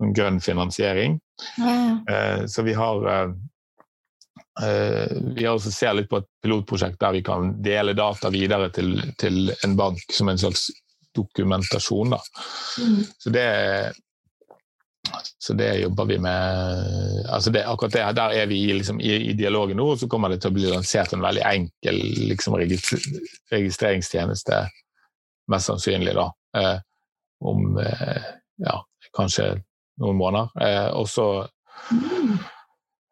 En 0.03 0.13
grønn 0.15 0.39
finansiering. 0.43 1.19
Ja. 1.57 1.75
Eh, 2.11 2.45
så 2.51 2.63
vi 2.67 2.73
har 2.75 3.05
eh, 3.11 3.29
eh, 4.63 5.13
Vi 5.35 5.45
har 5.45 5.53
også 5.55 5.71
ser 5.71 5.95
litt 5.95 6.09
på 6.11 6.19
et 6.19 6.27
pilotprosjekt 6.43 6.99
der 6.99 7.15
vi 7.15 7.23
kan 7.23 7.53
dele 7.63 7.95
data 7.95 8.31
videre 8.33 8.71
til, 8.75 8.97
til 9.19 9.53
en 9.63 9.77
bank 9.79 10.03
som 10.11 10.31
en 10.31 10.41
slags 10.41 10.67
dokumentasjon. 11.15 12.17
Mm. 12.79 12.99
Så 13.17 13.31
det 13.31 13.47
så 15.37 15.53
det 15.53 15.75
jobber 15.79 16.05
vi 16.05 16.19
med 16.19 17.25
altså 17.29 17.49
det, 17.49 17.65
Akkurat 17.65 17.93
det, 17.93 18.13
Der 18.15 18.29
er 18.29 18.45
vi 18.45 18.73
liksom, 18.73 19.01
i, 19.01 19.11
i 19.29 19.33
dialogen 19.33 19.77
nå, 19.77 19.91
og 19.93 19.99
så 19.99 20.07
kommer 20.09 20.29
det 20.33 20.41
til 20.41 20.49
å 20.49 20.55
bli 20.55 20.65
lansert 20.71 21.13
en 21.13 21.21
veldig 21.21 21.43
enkel 21.45 22.01
liksom, 22.31 22.57
registreringstjeneste, 23.51 24.63
mest 25.51 25.69
sannsynlig, 25.69 26.15
da. 26.17 26.25
Eh, 26.57 26.77
om 27.45 27.77
eh, 27.77 28.29
ja, 28.65 28.79
kanskje 29.15 29.51
noen 30.01 30.17
måneder. 30.19 30.53
Eh, 30.61 30.87
og 30.97 31.09
så 31.09 31.27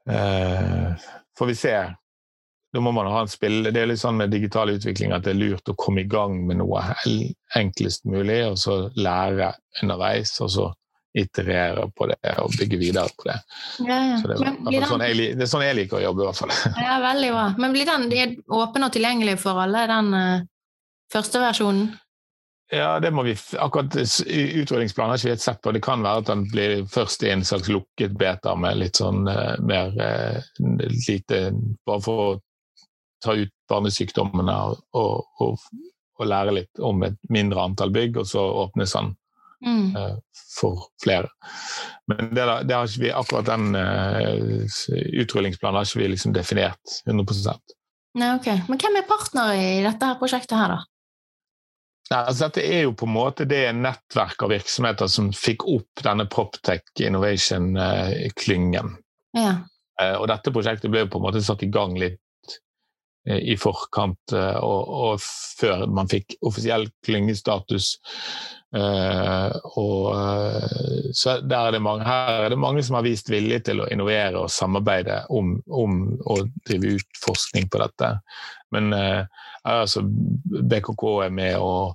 eh, 0.09 1.09
får 1.37 1.51
vi 1.51 1.55
se. 1.55 1.75
Da 2.73 2.81
må 2.81 2.91
man 2.91 3.07
ha 3.11 3.21
en 3.21 3.29
spill. 3.29 3.67
Det 3.69 3.77
er 3.77 3.91
litt 3.91 4.01
sånn 4.01 4.17
med 4.17 4.33
digital 4.33 4.71
utvikling 4.73 5.13
at 5.13 5.27
det 5.27 5.35
er 5.35 5.41
lurt 5.41 5.69
å 5.69 5.77
komme 5.77 6.01
i 6.01 6.09
gang 6.09 6.39
med 6.47 6.57
noe 6.63 6.81
enklest 7.55 8.07
mulig, 8.09 8.39
og 8.49 8.57
så 8.57 8.79
lære 8.97 9.53
underveis, 9.83 10.33
og 10.41 10.49
så 10.49 10.71
iterere 11.13 11.85
på 11.93 12.07
det 12.09 12.31
og 12.41 12.55
bygge 12.57 12.79
videre 12.81 13.11
på 13.13 13.27
det. 13.29 13.35
Ja, 13.85 13.99
ja. 14.09 14.15
Er, 14.17 14.87
sånn 14.89 15.03
jeg, 15.05 15.35
det 15.37 15.45
er 15.45 15.51
sånn 15.51 15.65
jeg 15.65 15.77
liker 15.77 15.99
å 15.99 16.05
jobbe, 16.07 16.23
i 16.23 16.29
hvert 16.31 16.41
fall. 16.41 16.55
ja, 16.87 16.95
veldig 17.03 17.29
bra. 17.35 17.43
Men 17.61 17.75
blir 17.75 17.89
den 17.89 18.33
åpen 18.49 18.87
og 18.87 18.95
tilgjengelig 18.95 19.37
for 19.43 19.61
alle, 19.61 19.85
den 19.91 20.09
uh, 20.17 20.47
første 21.13 21.43
versjonen? 21.43 21.91
Ja, 22.73 22.99
det 22.99 23.11
må 23.13 23.23
vi 23.23 23.35
akkurat 23.59 23.95
Utrydningsplanen 24.25 25.11
har 25.13 25.19
ikke 25.19 25.27
vi 25.27 25.33
helt 25.35 25.43
sett 25.43 25.61
på. 25.61 25.71
Det 25.75 25.83
kan 25.85 26.01
være 26.01 26.23
at 26.23 26.29
den 26.31 26.45
blir 26.49 26.85
først 26.89 27.23
i 27.23 27.29
en 27.29 27.45
slags 27.45 27.69
lukket 27.69 28.15
beta 28.17 28.55
med 28.57 28.79
litt 28.81 28.97
sånn 28.97 29.27
uh, 29.29 29.53
mer 29.61 29.93
uh, 29.93 30.39
lite 31.07 31.45
Bare 31.85 32.01
for 32.01 32.23
å 32.23 32.29
ta 33.23 33.35
ut 33.37 33.53
barnesykdommene 33.69 34.55
og, 34.67 34.79
og, 34.97 35.59
og, 36.17 36.25
lære 36.27 36.55
litt 36.55 36.81
om 36.83 37.03
et 37.05 37.15
mindre 37.31 37.61
antall 37.63 37.91
bygg, 37.93 38.17
og 38.21 38.27
så 38.27 38.41
åpnes 38.65 38.95
den 38.97 39.13
Mm. 39.63 39.95
eh, 39.95 40.15
for 40.59 40.89
flere. 41.03 41.29
Men 42.07 42.33
det, 42.35 42.43
det 42.67 42.75
har 42.75 42.87
ikke 42.87 42.99
vi, 43.05 43.11
akkurat 43.15 43.47
den 43.47 43.75
uh, 43.79 44.65
utrullingsplanen 45.23 45.79
har 45.79 45.87
ikke 45.87 46.01
vi 46.01 46.09
liksom 46.11 46.33
definert 46.35 46.97
100 47.07 47.55
Nei, 48.19 48.33
ok. 48.35 48.49
Men 48.67 48.81
hvem 48.81 48.97
er 48.99 49.07
partner 49.07 49.55
i 49.55 49.69
dette 49.85 50.09
her 50.09 50.19
prosjektet 50.19 50.57
her, 50.59 50.75
da? 50.75 50.92
Altså 52.11 52.47
Dette 52.49 52.63
er 52.67 52.81
jo 52.83 52.93
på 52.99 53.07
en 53.07 53.13
måte 53.15 53.45
det 53.47 53.63
nettverk 53.77 54.43
av 54.43 54.51
virksomheter 54.51 55.07
som 55.07 55.31
fikk 55.33 55.63
opp 55.71 56.03
denne 56.03 56.25
Proptech 56.29 56.83
Innovation-klyngen. 56.99 58.97
Ja. 59.37 59.53
Eh, 60.01 60.15
Og 60.19 60.27
dette 60.27 60.51
prosjektet 60.53 60.91
ble 60.91 61.05
jo 61.05 61.11
på 61.13 61.21
en 61.21 61.27
måte 61.29 61.41
satt 61.45 61.63
i 61.63 61.71
gang 61.73 61.95
litt 61.99 62.19
eh, 62.19 62.22
i 63.25 63.55
forkant 63.59 64.33
eh, 64.35 64.57
og, 64.59 64.89
og 65.07 65.21
før 65.23 65.85
man 65.87 66.09
fikk 66.11 66.37
offisiell 66.43 66.89
klyngestatus. 67.05 67.93
Uh, 68.73 69.53
og, 69.77 70.07
eh, 70.17 71.09
så 71.13 71.35
er 71.37 71.75
mange, 71.77 72.07
her 72.07 72.47
er 72.47 72.49
det 72.49 72.57
mange 72.57 72.81
som 72.81 72.95
har 72.97 73.05
vist 73.05 73.29
vilje 73.29 73.59
til 73.67 73.83
å 73.83 73.89
innovere 73.93 74.41
og 74.41 74.49
samarbeide 74.49 75.19
om, 75.29 75.59
om 75.69 75.99
å 76.25 76.39
drive 76.65 76.95
ut 76.97 77.19
forskning 77.21 77.69
på 77.69 77.83
dette. 77.83 78.09
Men 78.73 78.89
uh, 78.97 79.21
altså, 79.69 80.01
BKK 80.03 81.05
er 81.27 81.37
med, 81.37 81.59
og, 81.61 81.93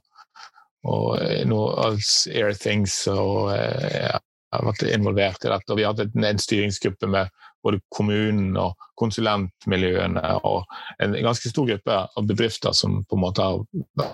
og 0.86 1.18
eh, 1.18 1.42
noe 1.50 1.74
altså, 1.88 2.30
Airthings 2.30 3.00
og 3.10 3.50
uh, 3.50 4.14
har 4.54 4.68
vært 4.70 4.86
involvert 4.86 5.44
i 5.44 5.50
dette. 5.50 5.72
Og 5.72 5.80
vi 5.80 5.86
har 5.88 5.96
hatt 5.96 6.06
en, 6.06 6.30
en 6.30 6.42
styringsgruppe 6.46 7.10
med 7.10 7.34
både 7.64 7.80
kommunen 7.94 8.56
og 8.60 8.76
konsulentmiljøene 8.98 10.22
og 10.46 10.64
en 11.02 11.16
ganske 11.24 11.50
stor 11.50 11.68
gruppe 11.70 12.00
av 12.06 12.28
bedrifter 12.28 12.76
som 12.76 13.02
på 13.04 13.18
en 13.18 13.24
måte 13.24 13.44
har 13.44 13.62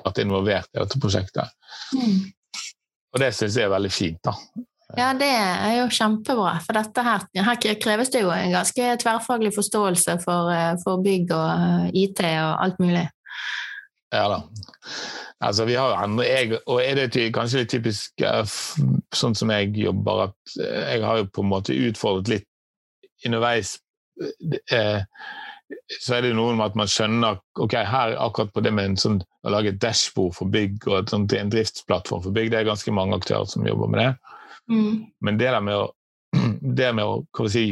vært 0.05 0.23
involvert 0.23 0.71
i 0.75 0.81
dette 0.83 1.01
prosjektet. 1.01 1.53
Mm. 1.97 2.31
Og 3.15 3.23
det 3.23 3.35
syns 3.37 3.59
jeg 3.59 3.69
er 3.69 3.75
veldig 3.75 3.93
fint. 3.95 4.21
da. 4.25 4.35
Ja, 4.99 5.11
det 5.17 5.31
er 5.31 5.79
jo 5.81 5.91
kjempebra. 5.91 6.59
For 6.63 6.77
dette 6.77 7.03
her, 7.07 7.27
her 7.47 7.59
kreves 7.81 8.13
det 8.15 8.23
jo 8.23 8.31
en 8.35 8.55
ganske 8.55 8.95
tverrfaglig 9.03 9.55
forståelse 9.57 10.19
for, 10.23 10.53
eh, 10.53 10.75
for 10.83 11.03
bygg 11.03 11.33
og 11.35 11.51
eh, 11.51 11.91
IT 12.05 12.23
og 12.29 12.53
alt 12.67 12.81
mulig. 12.83 13.07
Ja 14.15 14.29
da. 14.31 14.43
Altså, 15.45 15.65
vi 15.67 15.75
har 15.75 15.91
jo 15.91 15.97
andre 15.99 16.25
jeg, 16.25 16.59
Og 16.71 16.79
er 16.85 16.95
det 16.95 17.35
kanskje 17.35 17.65
litt 17.65 17.73
typisk 17.73 18.23
eh, 18.23 18.45
sånn 19.15 19.35
som 19.35 19.51
jeg 19.51 19.75
jobber, 19.77 20.29
at 20.29 20.59
jeg 20.61 21.03
har 21.05 21.21
jo 21.21 21.31
på 21.33 21.43
en 21.43 21.51
måte 21.51 21.75
utfordret 21.89 22.31
litt 22.31 22.49
underveis 23.27 23.77
eh, 24.71 25.03
så 26.01 26.17
er 26.17 26.27
det 26.27 26.35
noe 26.37 26.55
med 26.55 26.67
at 26.69 26.77
man 26.79 26.91
skjønner 26.91 27.41
ok, 27.61 27.77
her 27.89 28.15
akkurat 28.21 28.53
på 28.55 28.63
det 28.65 28.73
med 28.75 28.93
en 28.93 28.99
sånn, 29.01 29.19
å 29.45 29.53
lage 29.53 29.73
et 29.73 29.81
dashbord 29.83 30.37
for 30.37 30.53
bygg 30.53 30.87
og 30.91 31.11
sånt, 31.11 31.33
en 31.37 31.53
driftsplattform 31.53 32.23
for 32.27 32.37
bygg, 32.37 32.51
det 32.53 32.61
er 32.61 32.69
ganske 32.69 32.95
mange 32.95 33.17
aktører 33.19 33.49
som 33.51 33.67
jobber 33.67 33.91
med 33.91 34.03
det. 34.03 34.11
Mm. 34.71 34.93
Men 35.25 35.41
det 35.41 35.51
der 35.51 35.65
med 35.65 35.81
å, 35.81 35.89
det 36.79 36.93
med 36.97 37.05
å 37.09 37.17
hva 37.35 37.49
si, 37.53 37.67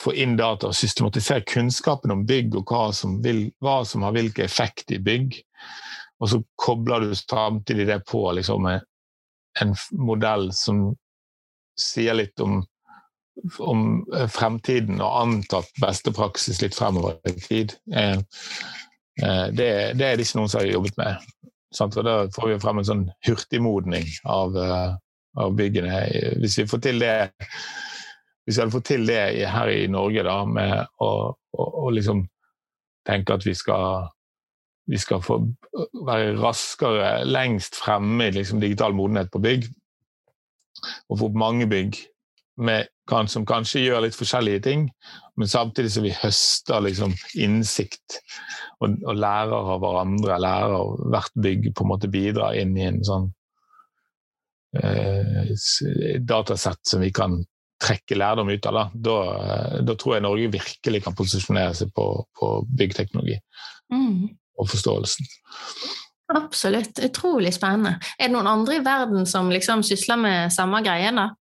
få 0.00 0.14
inn 0.16 0.36
data 0.38 0.70
og 0.70 0.78
systematisere 0.78 1.44
kunnskapen 1.48 2.14
om 2.14 2.24
bygg 2.28 2.56
og 2.56 2.70
hva 2.72 2.86
som, 2.96 3.18
vil, 3.24 3.48
hva 3.60 3.80
som 3.84 4.06
har 4.06 4.14
hvilken 4.16 4.46
effekt 4.46 4.94
i 4.94 5.00
bygg, 5.02 5.36
og 6.20 6.32
så 6.32 6.40
kobler 6.60 7.04
du 7.04 7.14
samtidig 7.16 7.88
det 7.88 8.00
på 8.08 8.22
liksom, 8.36 8.68
en 9.60 9.74
modell 9.98 10.50
som 10.56 10.90
sier 11.80 12.16
litt 12.16 12.40
om, 12.44 12.60
om 13.58 14.04
fremtiden 14.32 15.00
og 15.00 15.18
antatt 15.22 15.70
beste 15.80 16.12
praksis 16.14 16.60
litt 16.62 16.76
fremover 16.76 17.18
i 17.28 17.36
tid. 17.40 17.76
Eh, 17.94 18.18
eh, 19.22 19.46
det, 19.56 19.68
er 19.94 19.94
det 19.96 20.26
ikke 20.26 20.40
noen 20.40 20.52
som 20.52 20.62
har 20.62 20.70
jobbet 20.70 20.98
med. 21.00 21.30
Og 21.80 22.00
da 22.02 22.16
får 22.34 22.50
vi 22.50 22.58
frem 22.62 22.80
en 22.82 22.88
sånn 22.88 23.06
hurtigmodning 23.26 24.08
av, 24.28 24.56
eh, 24.58 24.90
av 25.40 25.54
byggene. 25.56 26.02
Hvis 26.42 26.58
vi 26.60 26.68
får 26.70 26.84
til 26.88 27.04
det 27.04 27.14
hvis 28.50 28.56
vi 28.56 28.62
hadde 28.64 28.74
fått 28.74 28.88
til 28.88 29.04
det 29.06 29.18
her 29.46 29.70
i 29.70 29.86
Norge, 29.86 30.24
da, 30.26 30.40
med 30.48 30.72
å, 30.98 31.10
å, 31.30 31.66
å 31.84 31.90
liksom 31.94 32.24
tenke 33.06 33.36
at 33.36 33.44
vi 33.46 33.52
skal, 33.54 34.08
vi 34.90 34.98
skal 34.98 35.22
få 35.22 35.36
være 36.08 36.32
raskere, 36.40 37.20
lengst 37.28 37.78
fremme 37.78 38.26
i 38.26 38.34
liksom, 38.34 38.58
digital 38.58 38.96
modenhet 38.96 39.30
på 39.30 39.42
bygg, 39.44 39.68
og 41.06 41.20
få 41.20 41.28
opp 41.28 41.38
mange 41.38 41.68
bygg 41.70 42.00
med, 42.66 42.90
som 43.30 43.46
kanskje 43.48 43.84
gjør 43.84 44.04
litt 44.04 44.16
forskjellige 44.16 44.62
ting, 44.66 44.86
men 45.36 45.50
samtidig 45.50 45.92
som 45.94 46.06
vi 46.06 46.14
høster 46.14 46.82
liksom, 46.84 47.14
innsikt 47.40 48.20
og, 48.80 48.96
og, 49.04 49.14
lærer 49.16 49.74
av 49.74 49.82
hverandre, 49.82 50.40
lærer 50.40 50.96
hvert 51.12 51.38
bygg 51.46 51.70
på 51.74 51.84
en 51.84 51.92
måte 51.92 52.10
bidrar 52.12 52.56
inn 52.60 52.74
i 52.78 52.86
en 52.88 53.00
sånn 53.06 53.30
eh, 54.80 55.54
datasett 56.26 56.82
som 56.86 57.04
vi 57.04 57.12
kan 57.14 57.40
trekke 57.80 58.18
lærdom 58.18 58.52
ut 58.52 58.68
av. 58.68 58.76
Da, 58.76 58.84
da, 58.94 59.16
eh, 59.44 59.78
da 59.88 59.96
tror 59.96 60.16
jeg 60.16 60.26
Norge 60.26 60.52
virkelig 60.52 61.02
kan 61.06 61.16
posisjonere 61.16 61.76
seg 61.76 61.94
på, 61.96 62.06
på 62.36 62.52
byggteknologi 62.68 63.38
mm. 63.92 64.28
og 64.60 64.70
forståelsen. 64.70 65.32
Absolutt. 66.30 67.00
Utrolig 67.02 67.54
spennende. 67.56 67.96
Er 68.18 68.28
det 68.28 68.36
noen 68.36 68.50
andre 68.50 68.78
i 68.78 68.84
verden 68.86 69.26
som 69.26 69.50
liksom 69.50 69.82
sysler 69.86 70.20
med 70.20 70.54
samme 70.54 70.82
greien, 70.86 71.18
da? 71.18 71.32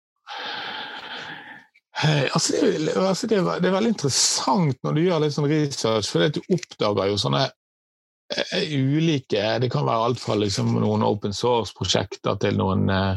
Hey, 1.99 2.29
altså 2.31 2.53
det, 2.55 2.93
altså 2.95 3.27
det, 3.27 3.39
er, 3.41 3.47
det, 3.59 3.69
er, 3.69 3.75
veldig 3.75 3.95
interessant 3.97 4.77
når 4.87 4.95
du 4.95 5.01
gjør 5.03 5.23
litt 5.25 5.35
sånn 5.35 5.49
research, 5.51 6.11
for 6.13 6.29
du 6.31 6.39
oppdager 6.55 7.11
jo 7.11 7.17
sånne 7.19 7.41
uh, 7.51 8.69
ulike 8.71 9.43
Det 9.65 9.71
kan 9.73 9.89
være 9.89 10.05
alt 10.07 10.23
fra 10.23 10.37
liksom 10.39 10.77
noen 10.79 11.03
open 11.07 11.35
source-prosjekter 11.35 12.39
til 12.45 12.61
noen 12.61 12.87
uh, 12.93 13.17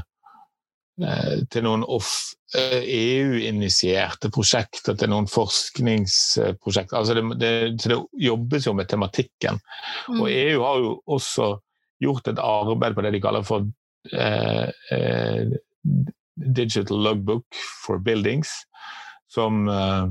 til 1.50 1.64
noen 1.66 1.84
EU-initierte 2.54 4.28
e 4.28 4.34
prosjekter, 4.34 4.96
til 5.00 5.10
noen 5.10 5.28
forskningsprosjekter. 5.32 6.98
Altså 6.98 7.16
det, 7.18 7.24
det, 7.40 7.52
det, 7.82 7.98
jobbes 8.22 8.68
jo 8.68 8.74
med 8.78 8.90
tematikken. 8.92 9.60
Mm. 10.10 10.20
Og 10.20 10.28
EU 10.30 10.64
har 10.66 10.82
jo 10.84 10.92
også 11.18 11.48
gjort 12.02 12.28
et 12.28 12.42
arbeid 12.44 12.96
på 12.98 13.06
det 13.06 13.14
de 13.16 13.22
kaller 13.24 13.46
for 13.48 13.66
eh, 14.12 14.68
eh, 14.94 15.56
Digital 16.36 16.98
Logbook 17.04 17.46
for 17.86 18.00
Buildings, 18.00 18.50
som 19.28 19.68
eh, 19.70 20.08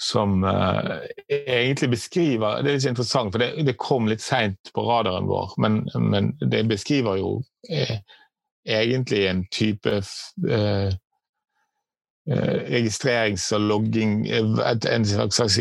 som 0.00 0.44
uh, 0.44 0.96
egentlig 1.28 1.90
beskriver 1.90 2.62
Det 2.62 2.70
er 2.70 2.78
litt 2.78 2.88
interessant, 2.88 3.34
for 3.34 3.42
det, 3.42 3.50
det 3.68 3.76
kom 3.76 4.08
litt 4.08 4.22
seint 4.24 4.72
på 4.72 4.84
radaren 4.86 5.28
vår, 5.28 5.52
men, 5.60 5.82
men 6.00 6.30
det 6.40 6.62
beskriver 6.70 7.18
jo 7.20 7.34
eh, 7.68 7.98
egentlig 8.64 9.26
en 9.28 9.42
type 9.52 9.92
eh, 10.00 10.88
eh, 12.30 12.56
registrerings- 12.72 13.50
og 13.56 13.60
logging 13.60 14.24
En 14.30 15.04
slags 15.04 15.60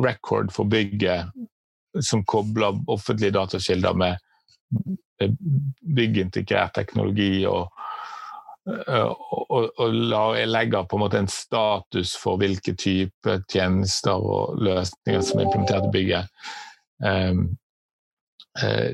record 0.00 0.52
for 0.56 0.64
bygget 0.64 1.28
som 2.00 2.24
kobler 2.24 2.80
offentlige 2.88 3.36
datakilder 3.36 3.92
med 3.92 4.16
byggintegrert 5.96 6.74
teknologi 6.74 7.44
og, 7.44 7.68
eh, 8.88 9.06
og, 9.06 9.70
og, 9.80 9.94
legger 9.94 10.86
på 10.88 10.98
en 10.98 11.04
måte 11.04 11.20
en 11.20 11.30
status 11.30 12.14
for 12.20 12.40
hvilke 12.40 12.74
type 12.78 13.40
tjenester 13.50 14.16
og 14.16 14.60
løsninger 14.60 15.24
som 15.26 15.40
er 15.40 15.48
implementert 15.48 15.88
i 15.88 15.94
bygget. 15.94 16.46
Um, 17.00 17.50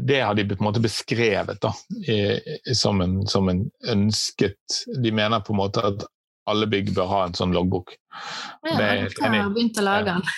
det 0.04 0.18
har 0.20 0.36
de 0.36 0.44
på 0.44 0.58
en 0.60 0.66
måte 0.66 0.82
beskrevet 0.84 1.56
da, 1.64 1.70
som, 2.76 3.00
en, 3.00 3.14
som, 3.26 3.48
en, 3.48 3.62
ønsket 3.88 4.76
De 5.00 5.10
mener 5.10 5.40
på 5.42 5.54
en 5.54 5.58
måte 5.62 5.80
at 5.80 6.04
alle 6.46 6.68
bygg 6.70 6.92
bør 6.94 7.08
ha 7.10 7.22
en 7.26 7.34
sånn 7.34 7.54
loggbok. 7.56 7.96
Ja, 8.68 8.76
jeg 8.76 9.08
har 9.18 9.48
begynt 9.50 9.80
å 9.80 9.86
lage 9.86 10.12
den. 10.12 10.28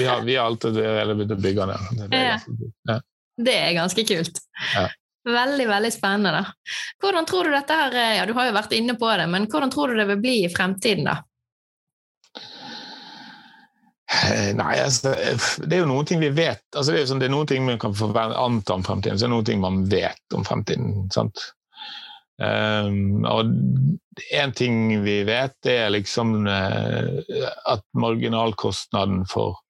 vi, 0.00 0.08
har, 0.08 0.24
vi 0.26 0.34
har 0.34 0.48
alltid 0.48 0.80
begynt 0.80 1.36
å 1.36 1.38
bygge 1.44 1.68
den. 1.70 2.00
Det, 2.00 2.08
det, 2.10 2.22
ja. 2.90 2.96
det 3.46 3.54
er 3.60 3.76
ganske 3.76 4.06
kult. 4.08 4.40
Ja. 4.72 4.88
Veldig 5.24 5.68
veldig 5.68 5.92
spennende. 5.92 6.30
da. 6.30 6.72
Hvordan 7.00 7.26
tror 7.26 7.44
Du 7.44 7.54
dette 7.54 7.76
her, 7.78 7.94
ja 8.18 8.26
du 8.26 8.34
har 8.36 8.50
jo 8.50 8.56
vært 8.56 8.74
inne 8.76 8.96
på 9.00 9.08
det, 9.16 9.28
men 9.32 9.46
hvordan 9.48 9.72
tror 9.72 9.88
du 9.88 10.00
det 10.00 10.08
vil 10.12 10.20
bli 10.20 10.36
i 10.44 10.52
fremtiden? 10.52 11.08
da? 11.08 11.22
Eh, 14.14 14.52
nei, 14.54 14.76
altså, 14.78 15.14
det 15.64 15.74
er 15.74 15.82
jo 15.82 15.90
noen 15.90 16.06
ting 16.06 16.20
vi 16.22 16.30
vet. 16.34 16.62
Altså, 16.76 16.92
det, 16.92 17.02
er 17.02 17.10
sånn, 17.10 17.22
det, 17.22 17.28
er 17.30 17.34
noen 17.34 17.50
ting 17.50 17.64
man 17.66 17.80
kan 17.82 17.96
anta 18.14 18.76
om 18.76 18.84
fremtiden, 18.86 19.18
så 19.18 19.24
det 19.24 19.30
er 19.30 19.34
noen 19.34 19.48
ting 19.48 19.62
man 19.62 19.84
vet 19.90 20.36
om 20.36 20.46
fremtiden. 20.46 21.06
sant? 21.14 21.40
Um, 22.42 23.22
og 23.30 23.50
én 24.34 24.52
ting 24.58 24.88
vi 25.04 25.20
vet, 25.26 25.54
det 25.62 25.76
er 25.84 25.92
liksom 25.94 26.40
uh, 26.48 27.20
at 27.70 27.84
marginalkostnaden 27.94 29.22
for 29.30 29.60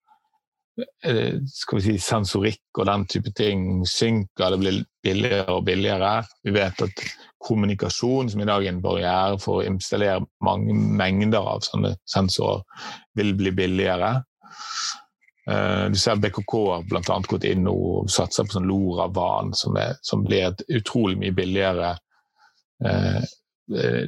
uh, 0.80 1.34
skal 1.44 1.78
vi 1.78 1.84
si, 1.84 1.96
sensorikk 2.00 2.80
og 2.80 2.88
den 2.88 3.06
type 3.12 3.34
ting 3.36 3.84
synker. 3.88 4.56
Det 4.56 4.60
blir 4.64 4.82
billigere 5.04 5.52
og 5.52 5.64
billigere. 5.66 6.12
Vi 6.44 6.54
vet 6.54 6.82
at 6.84 7.04
kommunikasjon, 7.44 8.30
som 8.30 8.40
i 8.40 8.48
dag 8.48 8.64
er 8.64 8.72
en 8.72 8.82
barriere 8.84 9.38
for 9.42 9.60
å 9.60 9.66
installere 9.68 10.24
mange 10.44 10.74
mengder 10.74 11.44
av 11.44 11.64
sånne 11.66 11.94
sensorer, 12.08 12.64
vil 13.18 13.34
bli 13.38 13.52
billigere. 13.54 14.16
Uh, 15.44 15.92
du 15.92 15.98
ser 16.00 16.20
BKK 16.22 16.54
har 16.70 16.86
bl.a. 16.88 17.18
gått 17.28 17.44
inn 17.44 17.68
og 17.68 18.08
satser 18.12 18.48
på 18.48 18.56
sånn 18.56 18.68
LoRaWAN, 18.70 19.52
som, 19.58 19.76
som 20.00 20.24
blir 20.24 20.48
et 20.48 20.64
utrolig 20.72 21.20
mye 21.20 21.36
billigere 21.36 21.90
eh, 22.84 23.20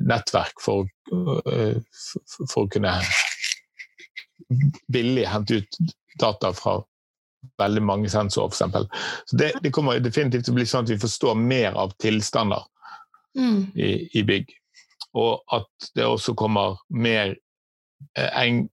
nettverk 0.00 0.61
for, 0.64 0.88
uh, 1.12 1.76
for, 1.92 2.46
for, 2.48 2.64
å 2.64 2.70
kunne 2.72 2.96
billig 4.92 5.26
hente 5.28 5.61
ut 5.61 5.78
data 6.20 6.52
fra 6.56 6.78
veldig 7.59 7.82
mange 7.82 8.11
sensorer, 8.12 8.52
f.eks. 8.52 9.09
Så 9.30 9.38
det, 9.40 9.52
det, 9.62 9.72
kommer 9.74 10.00
definitivt 10.02 10.48
til 10.48 10.54
å 10.54 10.59
bli 10.61 10.68
sånn 10.68 10.87
at 10.87 10.92
vi 10.94 11.00
forstår 11.02 11.38
mer 11.40 11.76
av 11.78 11.94
tilstander 12.02 12.64
mm. 13.38 13.61
i, 13.74 13.90
i, 14.18 14.22
bygg. 14.26 14.54
Og 15.16 15.56
at 15.56 15.90
det 15.96 16.06
også 16.06 16.37
kommer 16.38 16.80
mer 16.92 17.35
en, 18.14 18.66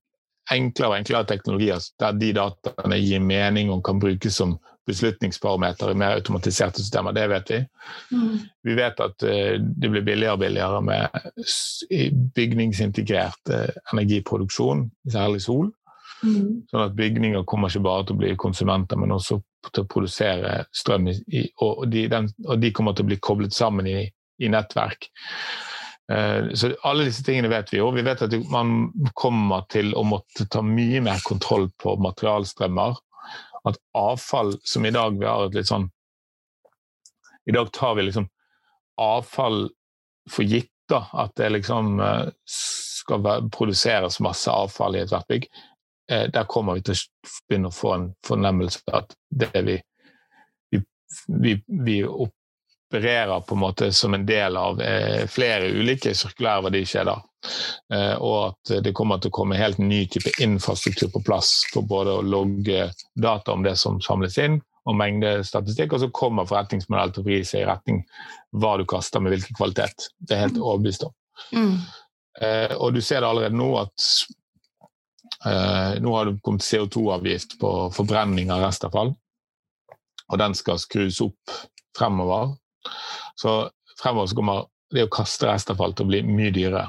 enklere 0.52 0.90
og 0.92 0.98
enklere 0.98 1.28
teknologier 1.28 1.82
der 2.00 2.16
de 2.20 2.32
dataene 2.36 3.00
gir 3.00 3.22
mening 3.24 3.72
og 3.72 3.84
kan 3.86 4.00
brukes 4.02 4.36
som 4.40 4.58
beslutningsparameter 4.84 5.90
i 5.90 5.96
mer 5.96 6.18
automatiserte 6.18 6.82
systemer. 6.82 7.14
Det 7.16 7.24
vet 7.32 7.50
vi. 7.50 7.60
Mm. 8.12 8.34
Vi 8.68 8.74
vet 8.76 9.00
at 9.00 9.24
uh, 9.24 9.54
det 9.56 9.90
blir 9.90 10.04
billigere 10.04 10.36
og 10.36 10.42
billigere 10.42 10.82
med 10.84 11.08
bygningsintegrert 12.36 13.52
uh, 13.54 13.70
energiproduksjon, 13.94 14.90
særlig 15.08 15.40
sol. 15.46 15.72
Mm. 16.22 16.64
Sånn 16.70 16.84
at 16.86 16.96
bygninger 16.96 17.44
kommer 17.48 17.72
ikke 17.72 17.84
bare 17.84 18.06
til 18.06 18.16
å 18.16 18.22
bli 18.22 18.32
konsumenter, 18.40 19.00
men 19.00 19.14
også 19.14 19.40
til 19.70 19.84
å 19.84 19.90
produsere 19.90 20.56
strøm. 20.74 21.08
I, 21.10 21.46
og, 21.64 21.86
de, 21.92 22.06
den, 22.12 22.30
og, 22.46 22.58
de, 22.62 22.72
kommer 22.76 22.96
til 22.96 23.06
å 23.06 23.12
bli 23.12 23.20
koblet 23.22 23.56
sammen 23.56 23.88
i, 23.90 24.02
i 24.40 24.50
nettverk. 24.52 25.10
Uh, 26.12 26.52
så 26.52 26.68
alle 26.84 27.06
disse 27.08 27.24
tingene 27.24 27.48
vet 27.52 27.72
vi 27.72 27.80
jo. 27.80 27.88
Vi 27.96 28.04
vet 28.04 28.26
at 28.26 28.34
man 28.52 28.90
kommer 29.16 29.64
til 29.72 29.94
å 29.96 30.04
måtte 30.06 30.48
ta 30.52 30.60
mye 30.64 31.00
mer 31.04 31.24
kontroll 31.24 31.70
på 31.80 31.96
materialstrømmer. 32.04 33.00
At 33.64 33.80
avfall 33.96 34.52
som 34.68 34.84
i 34.84 34.92
dag 34.92 35.16
vi 35.16 35.24
har 35.24 35.46
et 35.46 35.54
litt 35.56 35.70
sånn 35.70 35.86
I 37.48 37.54
dag 37.56 37.70
tar 37.72 37.94
vi 37.96 38.04
liksom 38.04 38.28
avfall 39.00 39.68
for 40.30 40.44
gitt. 40.44 40.70
da, 40.88 41.06
At 41.16 41.32
det 41.40 41.48
liksom 41.48 42.00
eh, 42.00 42.26
skal 42.44 43.48
produseres 43.52 44.20
masse 44.20 44.52
avfall 44.52 44.96
i 44.96 45.00
ethvert 45.00 45.28
bygg. 45.32 45.46
Eh, 46.10 46.30
der 46.30 46.44
kommer 46.44 46.74
vi 46.74 46.84
til 46.84 46.96
å 46.96 47.34
begynne 47.48 47.70
å 47.70 47.74
få 47.74 47.92
en 47.94 48.08
fornemmelse 48.26 48.82
at 48.92 49.14
det 49.30 49.50
vi, 49.54 49.76
vi, 50.70 50.80
vi, 51.28 51.54
vi 51.66 51.98
opererer 52.04 53.40
på 53.40 53.56
en 53.56 53.62
måte 53.62 53.92
som 53.92 54.14
en 54.14 54.26
del 54.26 54.58
av 54.60 54.82
eh, 54.82 55.24
flere 55.30 55.70
ulike 55.72 56.14
sirkulære 56.14 56.66
verdikjeder. 56.68 57.24
Eh, 57.94 58.14
og 58.20 58.36
at 58.50 58.76
det 58.84 58.92
kommer 58.96 59.20
til 59.20 59.32
å 59.32 59.38
komme 59.40 59.60
helt 59.60 59.80
ny 59.80 60.04
type 60.12 60.34
infrastruktur 60.44 61.10
på 61.14 61.24
plass 61.24 61.56
for 61.72 61.88
både 61.88 62.18
å 62.18 62.28
logge 62.36 62.90
data 63.14 63.56
om 63.56 63.64
det 63.64 63.76
som 63.80 64.00
samles 64.04 64.38
inn, 64.40 64.60
og 64.84 64.96
mengde 65.00 65.38
statistikk, 65.48 65.94
og 65.96 66.02
så 66.02 66.12
kommer 66.12 66.48
forretningsmodell 66.48 67.12
til 67.14 67.24
å 67.24 67.28
vri 67.30 67.40
seg 67.48 67.62
i 67.62 67.68
retning 67.70 68.02
hva 68.60 68.76
du 68.76 68.84
kaster 68.88 69.22
med 69.22 69.32
hvilken 69.32 69.56
kvalitet. 69.56 70.10
Det 70.20 70.36
er 70.36 70.44
helt 70.44 70.58
mm. 70.60 70.64
overbevist 70.64 71.06
om. 71.08 71.14
Mm. 71.56 71.76
Eh, 72.44 72.74
og 72.76 72.92
du 72.92 73.00
ser 73.00 73.22
det 73.22 73.30
allerede 73.30 73.56
nå 73.56 73.70
at 73.80 74.08
eh, 75.46 76.00
nå 76.02 76.14
har 76.16 76.28
det 76.28 76.40
kommet 76.42 76.66
CO2-avgift 76.66 77.58
på 77.60 77.72
forbrenning 77.94 78.52
av 78.54 78.64
restavfall. 78.64 79.14
Og 80.32 80.40
den 80.40 80.56
skal 80.56 80.80
skrus 80.80 81.20
opp 81.24 81.56
fremover. 81.98 82.54
Så 83.40 83.68
fremover 84.00 84.30
så 84.30 84.38
kommer 84.38 84.64
det 84.94 85.06
å 85.06 85.12
kaste 85.12 85.50
restavfall 85.50 85.94
til 85.94 86.06
å 86.06 86.12
bli 86.12 86.22
mye 86.26 86.54
dyrere. 86.54 86.88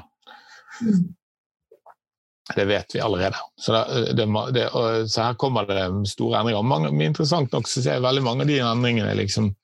Det 2.54 2.64
vet 2.64 2.94
vi 2.94 3.00
allerede. 3.02 3.36
Så, 3.60 3.72
det, 4.14 4.26
det, 4.54 4.68
så, 5.08 5.22
her 5.22 5.34
kommer 5.34 5.66
det 5.66 6.08
store 6.08 6.40
endringer. 6.40 6.62
Mange, 6.62 6.92
interessant 7.04 7.52
nok 7.52 7.66
så 7.68 7.82
ser 7.82 7.98
jeg 7.98 8.06
veldig 8.06 8.22
mange 8.22 8.46
av 8.46 8.52
de 8.52 8.60
endringene 8.62 9.14
liksom, 9.22 9.54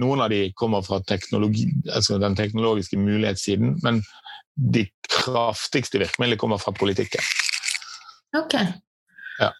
Noen 0.00 0.22
av 0.24 0.32
de 0.32 0.46
kommer 0.56 0.80
fra 0.82 0.96
altså 1.04 2.16
den 2.18 2.34
teknologiske 2.34 2.96
mulighetssiden, 2.98 3.74
men 3.84 4.00
de 4.56 4.86
kraftigste 5.04 6.00
virkemidlene 6.00 6.40
kommer 6.40 6.58
fra 6.58 6.72
politikken. 6.74 7.20
Ok. 8.36 8.54
Ja. 9.38 9.50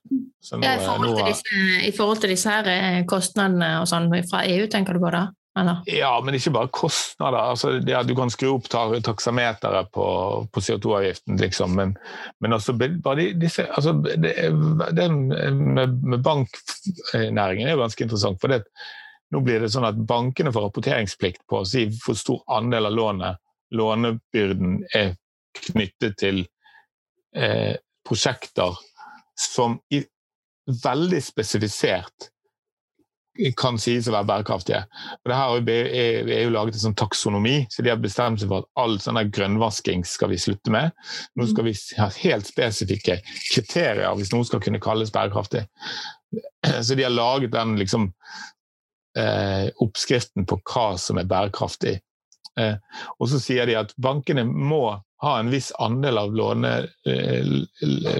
Nå, 0.52 0.58
ja, 0.62 0.74
i, 0.76 0.84
forhold 0.84 1.26
disse, 1.26 1.60
I, 1.82 1.92
forhold 1.96 2.20
til 2.22 2.32
disse, 2.32 2.50
her 2.50 2.68
eh, 2.70 3.04
kostnadene 3.08 3.78
og 3.80 3.88
sånn 3.90 4.10
fra 4.28 4.44
EU, 4.46 4.66
tenker 4.70 4.96
du 4.96 5.02
på 5.02 5.12
da? 5.12 5.26
Eller? 5.58 5.82
Ja, 5.92 6.12
men 6.24 6.36
ikke 6.36 6.54
bare 6.54 6.70
kostnader. 6.72 7.50
Altså, 7.52 7.74
ja, 7.84 8.00
du 8.06 8.14
kan 8.16 8.30
skru 8.32 8.54
opp 8.54 8.70
taksameteret 8.72 9.90
på, 9.92 10.06
på 10.48 10.62
CO2-avgiften, 10.64 11.36
liksom. 11.40 11.74
men, 11.76 11.92
men 12.40 12.56
også 12.56 12.72
bare 12.78 13.28
disse 13.36 13.66
altså, 13.68 13.92
det, 14.00 14.32
det 14.96 15.08
med, 15.12 15.98
med, 16.00 16.22
banknæringen 16.24 17.68
er 17.68 17.74
jo 17.74 17.82
ganske 17.82 18.06
interessant. 18.06 18.40
for 18.40 18.54
det, 18.54 18.62
nå 19.32 19.44
blir 19.44 19.60
det 19.60 19.72
sånn 19.74 19.88
at 19.88 20.00
Bankene 20.08 20.52
får 20.52 20.70
rapporteringsplikt 20.70 21.44
på 21.48 21.60
å 21.60 21.68
si 21.68 21.84
hvor 22.00 22.16
stor 22.16 22.42
andel 22.52 22.88
av 22.88 22.96
lånet 22.96 23.40
lånebyrden 23.72 24.82
er 24.92 25.14
knyttet 25.56 26.18
til 26.20 26.42
eh, 27.36 27.76
prosjekter 28.06 28.78
som 29.38 29.78
i 29.94 30.02
veldig 30.82 31.20
spesifisert 31.24 32.32
kan 33.56 33.78
sies 33.80 34.08
å 34.08 34.12
være 34.12 34.28
bærekraftige. 34.28 34.82
Og 35.22 35.30
det 35.30 35.36
her 35.36 35.52
har 35.54 36.36
EU 36.36 36.50
laget 36.52 36.76
en 36.76 36.84
sånn 36.84 36.98
taksonomi, 37.00 37.62
så 37.72 37.84
de 37.84 37.92
har 37.92 38.00
bestemt 38.00 38.42
seg 38.42 38.50
for 38.52 38.64
at 38.64 38.82
all 38.82 38.98
sånn 39.00 39.20
grønnvasking 39.32 40.04
skal 40.08 40.32
vi 40.34 40.40
slutte 40.40 40.72
med. 40.72 40.92
Nå 41.40 41.48
skal 41.48 41.70
vi 41.70 41.74
ha 41.96 42.10
helt 42.18 42.50
spesifikke 42.50 43.18
kriterier 43.54 44.18
hvis 44.18 44.34
noe 44.34 44.48
skal 44.48 44.60
kunne 44.64 44.82
kalles 44.84 45.14
bærekraftig. 45.14 45.64
Så 46.84 46.96
de 46.96 47.06
har 47.06 47.14
laget 47.14 47.54
den 47.56 47.76
liksom, 47.80 48.10
eh, 49.18 49.68
oppskriften 49.80 50.46
på 50.48 50.60
hva 50.68 50.92
som 51.00 51.20
er 51.20 51.28
bærekraftig. 51.28 51.98
Eh, 52.60 52.76
og 53.18 53.28
så 53.30 53.40
sier 53.40 53.66
de 53.68 53.78
at 53.80 53.94
bankene 53.96 54.44
må 54.44 54.84
ha 55.22 55.32
en 55.38 55.50
viss 55.52 55.70
andel 55.80 56.18
av 56.18 56.32
lånet 56.34 56.90
eh, 57.08 57.46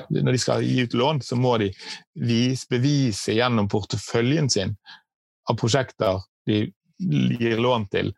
Når 0.08 0.30
de 0.32 0.40
skal 0.40 0.62
gi 0.64 0.86
ut 0.86 0.94
lån, 0.94 1.20
så 1.20 1.36
må 1.36 1.56
de 1.58 1.72
vise, 2.14 2.68
bevise 2.70 3.34
gjennom 3.36 3.68
porteføljen 3.68 4.50
sin 4.50 4.76
av 5.50 5.58
prosjekter 5.58 6.22
de 6.46 6.64
gir 7.40 7.58
lån 7.58 7.88
til, 7.90 8.12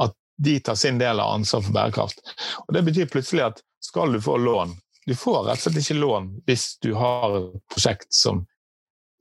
at 0.00 0.14
de 0.40 0.56
tar 0.64 0.78
sin 0.80 0.98
del 1.00 1.20
av 1.20 1.34
ansvaret 1.36 1.68
for 1.68 1.76
bærekraft. 1.76 2.22
Og 2.64 2.72
Det 2.74 2.82
betyr 2.88 3.12
plutselig 3.12 3.44
at 3.50 3.62
skal 3.82 4.12
du 4.14 4.20
få 4.22 4.38
lån 4.40 4.78
Du 5.06 5.16
får 5.18 5.48
rett 5.48 5.58
og 5.58 5.62
slett 5.64 5.78
ikke 5.80 5.98
lån 5.98 6.26
hvis 6.46 6.64
du 6.78 6.92
har 6.94 7.32
et 7.34 7.62
prosjekt 7.74 8.14
som 8.14 8.44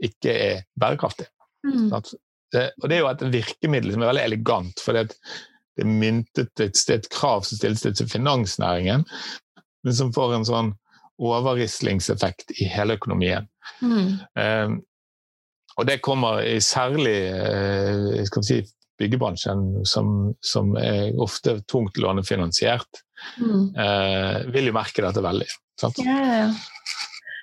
ikke 0.01 0.34
er 0.34 0.60
bærekraftig. 0.77 1.25
Mm. 1.65 1.88
Det, 2.54 2.67
og 2.77 2.86
Det 2.89 2.95
er 2.95 2.99
jo 3.01 3.10
et 3.10 3.23
virkemiddel 3.34 3.95
som 3.95 4.04
er 4.04 4.12
veldig 4.12 4.27
elegant. 4.27 4.84
for 4.86 4.93
det, 4.93 5.15
det 5.82 5.88
er 5.88 5.98
myntet 6.02 6.62
et, 6.62 6.78
et 6.94 7.08
krav 7.10 7.41
som 7.48 7.58
stilles 7.58 7.82
til 7.82 8.10
finansnæringen, 8.10 9.06
men 9.82 9.98
som 9.98 10.13
får 10.13 10.36
en 10.38 10.46
sånn 10.46 10.72
overrislingseffekt 11.22 12.54
i 12.62 12.67
hele 12.70 12.98
økonomien. 13.00 13.48
Mm. 13.82 14.20
Um, 14.38 14.78
og 15.80 15.88
det 15.89 16.02
kommer 16.06 16.44
i 16.46 16.60
særlig 16.62 17.17
uh, 17.34 18.22
skal 18.28 18.44
vi 18.44 18.48
si, 18.48 18.60
byggebransjen, 19.02 19.63
som, 19.89 20.36
som 20.46 20.76
er 20.78 21.17
ofte 21.22 21.58
tungt 21.72 21.98
lånefinansiert, 21.98 23.02
mm. 23.41 23.63
uh, 23.78 24.38
vil 24.54 24.70
jo 24.70 24.78
merke 24.78 25.06
dette 25.06 25.26
veldig. 25.26 25.50
Sant? 25.82 26.02
Yeah. 26.06 26.54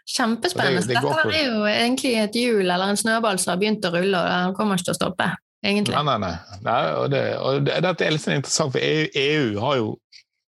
Kjempespennende. 0.08 0.86
Det, 0.86 0.94
det 0.94 1.02
Dette 1.02 1.34
er 1.34 1.50
jo 1.50 1.66
egentlig 1.68 2.14
et 2.22 2.38
hjul 2.38 2.62
eller 2.62 2.92
en 2.92 2.98
snøball 2.98 3.42
som 3.42 3.52
har 3.52 3.60
begynt 3.60 3.84
å 3.84 3.92
rulle, 3.92 4.22
og 4.22 4.30
den 4.30 4.54
kommer 4.56 4.78
ikke 4.78 4.92
til 4.92 4.96
å 4.96 5.00
stoppe. 5.02 5.32
Egentlig. 5.64 5.94
Nei, 5.94 6.04
nei, 6.04 6.18
nei. 6.22 6.60
nei 6.66 6.80
og 6.94 7.10
det, 7.14 7.24
og 7.38 7.64
det, 7.66 7.80
dette 7.86 8.06
er 8.06 8.14
litt 8.14 8.24
sånn 8.24 8.38
interessant, 8.38 8.74
for 8.76 8.84
EU, 8.84 9.08
EU, 9.24 9.58
har 9.64 9.80
jo 9.80 9.96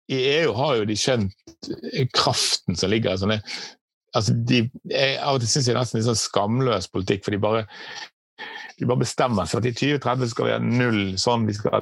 i 0.08 0.20
EU 0.38 0.54
har 0.56 0.78
jo 0.80 0.86
de 0.88 0.96
skjønt 0.96 1.72
kraften 2.16 2.78
som 2.80 2.92
ligger 2.94 3.18
i 3.18 3.20
sånne 3.20 3.42
altså 4.16 4.36
de, 4.48 4.62
jeg, 4.90 5.18
Av 5.20 5.38
og 5.38 5.42
til 5.44 5.52
syns 5.52 5.70
jeg 5.70 5.78
nesten 5.78 6.00
litt 6.00 6.08
sånn 6.08 6.20
skamløs 6.20 6.90
politikk, 6.94 7.26
for 7.26 7.36
de 7.36 7.42
bare, 7.44 7.66
de 8.80 8.88
bare 8.88 9.04
bestemmer 9.04 9.50
seg 9.50 9.62
at 9.62 9.70
i 9.70 9.76
2030 9.78 10.32
skal 10.32 10.48
vi 10.48 10.54
ha 10.56 10.60
null 10.64 11.02
sånn, 11.22 11.48
vi 11.50 11.56
skal 11.58 11.76
ha 11.78 11.82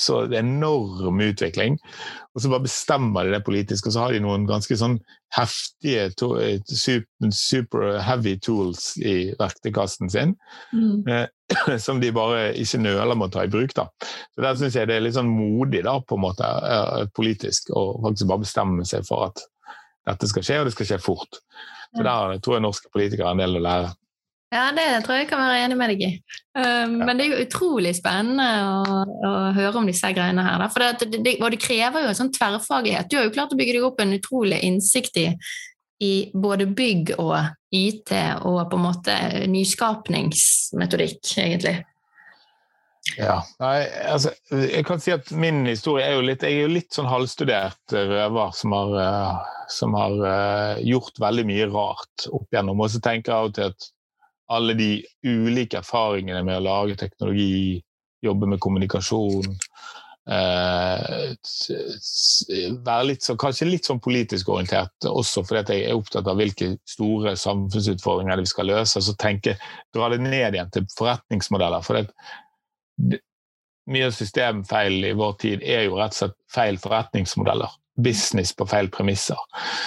så 0.00 0.22
enorm 0.34 1.20
utvikling. 1.22 1.78
Og 2.34 2.42
så 2.42 2.50
bare 2.52 2.66
bestemmer 2.66 3.28
de 3.28 3.36
det 3.36 3.44
politisk, 3.46 3.86
og 3.86 3.94
så 3.94 4.06
har 4.06 4.16
de 4.16 4.22
noen 4.24 4.48
ganske 4.48 4.78
sånn 4.78 4.98
heftige, 5.36 6.08
super, 6.16 7.30
super 7.34 8.00
heavy 8.04 8.36
tools 8.42 8.94
i 8.98 9.16
verktøykassen 9.38 10.12
sin. 10.12 10.34
Mm. 10.74 11.06
Eh, 11.06 11.26
som 11.86 12.00
de 12.02 12.12
bare 12.14 12.52
ikke 12.58 12.80
nøler 12.82 13.18
med 13.18 13.28
å 13.28 13.34
ta 13.36 13.44
i 13.46 13.50
bruk. 13.52 13.74
da. 13.76 13.88
Så 14.34 14.44
Der 14.44 14.58
syns 14.58 14.78
jeg 14.78 14.90
det 14.90 14.96
er 14.98 15.04
litt 15.04 15.16
sånn 15.18 15.30
modig 15.30 15.84
da, 15.86 15.98
på 16.00 16.18
en 16.18 16.24
måte, 16.24 16.46
eh, 16.46 17.04
politisk 17.16 17.70
å 17.74 17.88
faktisk 18.06 18.30
bare 18.30 18.44
bestemme 18.46 18.88
seg 18.88 19.06
for 19.08 19.28
at 19.30 19.44
dette 20.06 20.30
skal 20.30 20.46
skje, 20.46 20.58
og 20.60 20.68
det 20.68 20.74
skal 20.76 20.90
skje 20.90 21.02
fort. 21.02 21.40
Så 21.96 22.02
der 22.04 22.42
tror 22.44 22.56
jeg 22.56 22.66
norske 22.66 22.90
politikere 22.92 23.30
har 23.30 23.36
en 23.36 23.42
del 23.42 23.58
å 23.58 23.64
lære. 23.64 23.94
Ja, 24.54 24.68
det 24.70 24.84
tror 25.02 25.18
jeg 25.18 25.26
kan 25.26 25.40
være 25.42 25.62
enig 25.64 25.76
med 25.78 25.90
deg 25.90 26.02
i. 26.06 26.10
Um, 26.54 27.00
ja. 27.00 27.06
Men 27.08 27.18
det 27.18 27.24
er 27.24 27.32
jo 27.32 27.46
utrolig 27.48 27.92
spennende 27.98 28.46
å, 28.62 29.00
å 29.26 29.32
høre 29.56 29.80
om 29.80 29.88
disse 29.90 30.12
greiene 30.14 30.44
her. 30.46 30.62
Det, 31.02 31.08
det, 31.18 31.32
og 31.40 31.50
det 31.50 31.58
krever 31.60 32.04
jo 32.04 32.12
en 32.12 32.18
sånn 32.20 32.30
tverrfaglighet. 32.34 33.10
Du 33.10 33.18
har 33.18 33.26
jo 33.26 33.34
klart 33.34 33.56
å 33.56 33.58
bygge 33.58 33.74
deg 33.74 33.88
opp 33.88 33.98
en 34.04 34.14
utrolig 34.14 34.60
innsikt 34.68 35.18
i, 35.18 35.26
i 36.02 36.30
både 36.34 36.66
bygg 36.76 37.14
og 37.18 37.36
IT 37.74 38.12
og 38.44 38.62
på 38.70 38.78
en 38.78 38.84
måte 38.84 39.14
nyskapningsmetodikk, 39.50 41.20
egentlig. 41.40 41.76
Ja. 43.14 43.38
Nei, 43.62 43.86
altså, 44.10 44.32
jeg 44.50 44.82
kan 44.86 45.00
si 45.00 45.12
at 45.14 45.30
min 45.30 45.62
historie 45.68 46.08
er 46.08 46.16
jo 46.16 46.24
litt 46.26 46.42
Jeg 46.42 46.56
er 46.56 46.64
jo 46.64 46.72
litt 46.72 46.96
sånn 46.96 47.06
halvstudert 47.06 47.94
røver 47.94 48.54
som 48.58 48.74
har, 48.74 48.96
uh, 48.98 49.60
som 49.70 49.94
har 49.94 50.16
uh, 50.24 50.80
gjort 50.82 51.20
veldig 51.22 51.44
mye 51.46 51.68
rart 51.70 52.26
opp 52.32 52.50
igjennom. 52.50 52.82
Og 52.82 52.90
så 52.92 53.02
tenker 53.04 53.32
jeg 53.32 53.38
av 53.38 53.50
og 53.52 53.54
til 53.56 53.70
at 53.70 53.88
alle 54.56 54.76
de 54.78 54.90
ulike 55.26 55.80
erfaringene 55.80 56.42
med 56.46 56.60
å 56.60 56.66
lage 56.66 56.98
teknologi, 56.98 57.78
jobbe 58.26 58.48
med 58.50 58.60
kommunikasjon 58.62 59.54
Være 62.86 63.04
litt 63.06 63.22
så, 63.22 63.36
kanskje 63.38 63.68
litt 63.68 63.86
sånn 63.86 64.00
politisk 64.02 64.48
orientert 64.50 65.06
også 65.06 65.44
fordi 65.46 65.76
jeg 65.78 65.90
er 65.90 66.00
opptatt 66.00 66.26
av 66.26 66.40
hvilke 66.40 66.72
store 66.88 67.36
samfunnsutfordringer 67.38 68.42
vi 68.42 68.50
skal 68.50 68.66
løse. 68.72 69.02
Så 69.02 69.14
tenker, 69.20 69.54
dra 69.94 70.10
det 70.10 70.20
ned 70.24 70.58
igjen 70.58 70.72
til 70.74 70.84
forretningsmodeller. 70.96 71.82
for 71.86 71.94
det 72.00 73.20
mye 73.86 74.10
systemfeil 74.10 75.04
i 75.06 75.14
vår 75.14 75.34
tid 75.42 75.62
er 75.62 75.86
jo 75.86 75.98
rett 76.00 76.14
og 76.16 76.18
slett 76.18 76.38
feil 76.50 76.78
forretningsmodeller. 76.82 77.70
Business 77.96 78.52
på 78.56 78.66
feil 78.68 78.90
premisser. 78.92 79.38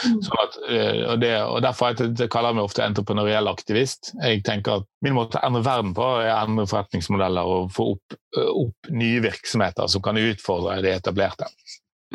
Mm. 0.05 0.20
At, 0.43 0.55
eh, 0.70 1.01
og, 1.05 1.20
det, 1.22 1.34
og 1.45 1.60
Derfor 1.66 1.91
jeg, 1.93 2.14
det 2.18 2.30
kaller 2.34 2.53
jeg 2.53 2.60
meg 2.60 2.70
ofte 2.70 2.86
entreprenøriell 2.86 3.51
aktivist. 3.51 4.14
Jeg 4.24 4.43
tenker 4.47 4.80
at 4.80 4.88
Min 5.05 5.16
måte 5.16 5.39
å 5.39 5.45
endre 5.47 5.62
verden 5.64 5.93
på 5.95 6.07
er 6.20 6.32
å 6.34 6.39
endre 6.41 6.68
forretningsmodeller 6.68 7.51
og 7.51 7.70
få 7.76 7.91
opp, 7.93 8.18
opp 8.36 8.89
nye 8.91 9.22
virksomheter 9.24 9.88
som 9.91 10.03
kan 10.03 10.20
utfordre 10.20 10.82
det 10.84 10.97
etablerte. 10.97 11.47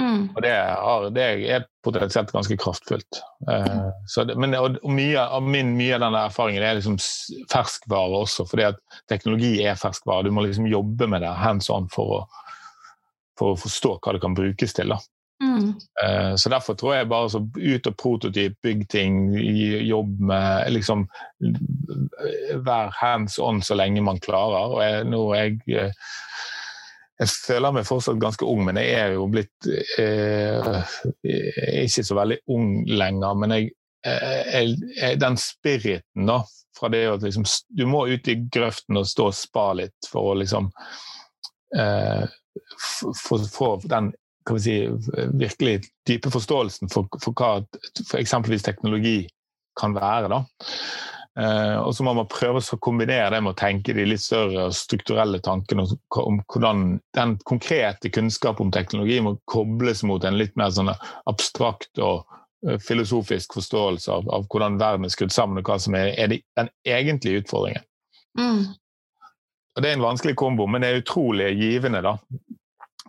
Mm. 0.01 0.32
Og 0.34 0.42
det, 0.42 0.51
er, 0.51 1.05
det 1.14 1.24
er 1.55 1.66
potensielt 1.86 2.32
ganske 2.34 2.57
kraftfullt. 2.59 3.20
Eh, 3.51 3.84
så 4.11 4.24
det, 4.26 4.34
men, 4.40 4.57
og, 4.59 4.80
og 4.82 4.95
mye, 4.95 5.22
av 5.22 5.47
min, 5.47 5.74
mye 5.78 5.95
av 5.95 6.03
denne 6.07 6.24
erfaringen 6.26 6.66
er 6.66 6.80
liksom 6.80 6.99
ferskvare 7.53 8.24
også, 8.24 8.49
fordi 8.51 8.66
at 8.72 8.80
teknologi 9.11 9.55
er 9.62 9.78
ferskvare. 9.78 10.26
Du 10.26 10.34
må 10.34 10.47
liksom 10.47 10.66
jobbe 10.70 11.09
med 11.11 11.22
det 11.22 11.30
hands 11.38 11.70
on 11.70 11.86
for 11.95 12.18
å, 12.18 12.22
for 13.38 13.55
å 13.55 13.61
forstå 13.61 13.99
hva 14.01 14.16
det 14.16 14.24
kan 14.24 14.34
brukes 14.36 14.74
til. 14.74 14.90
da. 14.97 14.99
Mm. 15.43 15.74
Eh, 16.05 16.35
Så 16.37 16.49
derfor 16.49 16.74
tror 16.74 16.95
jeg 16.95 17.09
bare 17.09 17.30
så 17.30 17.41
ut 17.43 17.87
og 17.87 17.97
prototyp, 17.97 18.55
bygg 18.62 18.89
ting, 18.89 19.35
jobb 19.87 20.20
med 20.20 20.70
liksom 20.72 21.09
Vær 22.64 22.93
hands 23.01 23.39
on 23.39 23.62
så 23.62 23.74
lenge 23.74 24.03
man 24.03 24.20
klarer. 24.22 24.76
Og 24.76 24.82
jeg, 24.82 25.05
nå 25.11 25.24
jeg 25.35 25.59
eh, 25.74 26.05
jeg 27.20 27.30
føler 27.30 27.74
meg 27.76 27.87
fortsatt 27.87 28.18
ganske 28.18 28.47
ung, 28.49 28.64
men 28.66 28.78
jeg 28.80 28.95
er 28.99 29.12
jo 29.14 29.28
blitt 29.30 29.68
eh, 30.03 30.95
ikke 31.85 32.03
så 32.03 32.16
veldig 32.18 32.41
ung 32.51 32.72
lenger, 32.91 33.37
men 33.39 33.55
jeg, 33.55 33.68
jeg, 34.03 34.72
jeg, 34.99 35.20
den 35.22 35.39
spiriten 35.39 36.26
da, 36.26 36.41
fra 36.74 36.91
det 36.91 37.05
at 37.12 37.22
liksom, 37.22 37.47
Du 37.70 37.87
må 37.87 38.07
ut 38.11 38.28
i 38.28 38.35
grøften 38.51 38.99
og 38.99 39.07
stå 39.07 39.28
og 39.30 39.39
spa 39.39 39.68
litt 39.78 40.11
for 40.11 40.32
å 40.32 40.39
liksom 40.41 40.72
eh, 41.78 42.26
få 43.22 43.70
den 43.87 44.11
kan 44.47 44.59
vi 44.59 44.62
si, 44.64 44.76
virkelig 45.32 45.78
dype 46.09 46.30
forståelsen 46.30 46.92
for, 46.92 47.09
for 47.22 47.32
hva 47.32 47.57
for 48.05 48.20
eksempelvis 48.20 48.66
teknologi 48.66 49.22
kan 49.80 49.95
være. 49.97 50.28
da. 50.32 50.42
Eh, 51.40 51.76
og 51.82 51.95
så 51.97 52.05
må 52.07 52.12
man 52.14 52.30
prøve 52.30 52.61
å 52.62 52.78
kombinere 52.78 53.32
det 53.34 53.40
med 53.42 53.57
å 53.57 53.59
tenke 53.59 53.95
de 53.97 54.05
litt 54.07 54.22
større 54.22 54.68
og 54.68 54.76
strukturelle 54.78 55.40
tankene 55.42 55.82
om 56.20 56.38
hvordan 56.53 56.84
den 57.18 57.34
konkrete 57.42 58.12
kunnskap 58.14 58.62
om 58.62 58.70
teknologi 58.74 59.18
må 59.24 59.34
kobles 59.51 60.05
mot 60.07 60.22
en 60.24 60.38
litt 60.38 60.55
mer 60.61 60.70
sånn 60.76 60.92
abstrakt 60.92 61.99
og 61.99 62.22
eh, 62.68 62.78
filosofisk 62.78 63.59
forståelse 63.59 64.14
av, 64.14 64.30
av 64.30 64.47
hvordan 64.53 64.78
verden 64.78 65.09
er 65.09 65.16
skrudd 65.16 65.34
sammen, 65.34 65.59
og 65.59 65.72
hva 65.72 65.80
som 65.82 65.99
er, 65.99 66.12
er 66.14 66.30
de, 66.30 66.40
den 66.61 66.70
egentlige 66.86 67.42
utfordringen. 67.42 67.90
Mm. 68.38 68.62
Og 69.74 69.82
Det 69.82 69.90
er 69.90 69.97
en 69.97 70.07
vanskelig 70.07 70.36
kombo, 70.38 70.68
men 70.70 70.84
det 70.84 70.90
er 70.90 71.01
utrolig 71.03 71.49
givende. 71.59 71.99
da. 72.03 72.14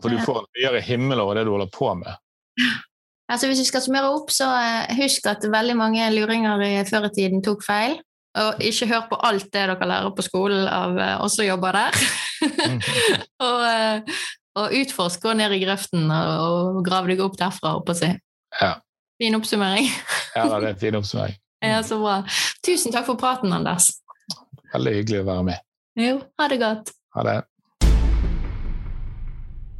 For 0.01 0.11
du 0.11 0.19
får 0.25 0.41
en 0.41 0.51
høyere 0.59 0.81
himmel 0.83 1.21
over 1.23 1.37
det 1.39 1.45
du 1.47 1.53
holder 1.55 1.71
på 1.73 1.93
med. 2.01 2.19
Altså 3.25 3.47
Hvis 3.49 3.63
vi 3.63 3.65
skal 3.65 3.81
summere 3.81 4.09
opp, 4.13 4.29
så 4.29 4.45
eh, 4.53 4.91
husk 4.99 5.25
at 5.25 5.45
veldig 5.49 5.73
mange 5.79 6.03
luringer 6.13 6.61
i 6.61 6.75
før 6.85 7.07
i 7.07 7.13
tiden 7.15 7.41
tok 7.41 7.63
feil. 7.65 7.95
Og 8.37 8.59
ikke 8.61 8.85
hør 8.91 9.07
på 9.09 9.17
alt 9.23 9.47
det 9.47 9.63
dere 9.71 9.87
lærer 9.89 10.11
på 10.13 10.25
skolen 10.25 10.67
av 10.69 10.99
eh, 10.99 11.15
oss 11.23 11.37
som 11.39 11.47
jobber 11.47 11.73
der. 11.73 11.97
og, 13.47 13.63
eh, 13.65 14.19
og 14.61 14.75
utforsk, 14.81 15.23
gå 15.23 15.33
ned 15.39 15.55
i 15.55 15.61
grøften 15.63 16.05
og, 16.11 16.77
og 16.77 16.85
grav 16.85 17.09
deg 17.09 17.23
opp 17.25 17.39
derfra, 17.39 17.73
holdt 17.73 17.87
på 17.87 17.95
å 17.95 17.99
si. 18.03 18.11
Ja. 18.59 18.75
Fin 19.17 19.39
oppsummering. 19.39 19.89
Ja, 20.35 20.45
det 20.45 20.59
er 20.59 20.69
en 20.73 20.81
fin 20.85 21.01
oppsummering. 21.01 21.41
Ja, 21.65 21.79
så 21.81 21.95
bra. 21.97 22.19
Tusen 22.61 22.93
takk 22.93 23.07
for 23.07 23.17
praten, 23.17 23.49
Anders. 23.55 23.87
Veldig 24.69 24.91
hyggelig 24.99 25.23
å 25.23 25.27
være 25.31 25.45
med. 25.47 25.63
Jo, 25.97 26.19
ha 26.37 26.49
det 26.51 26.59
godt. 26.61 26.91
Ha 27.15 27.23
det. 27.25 27.39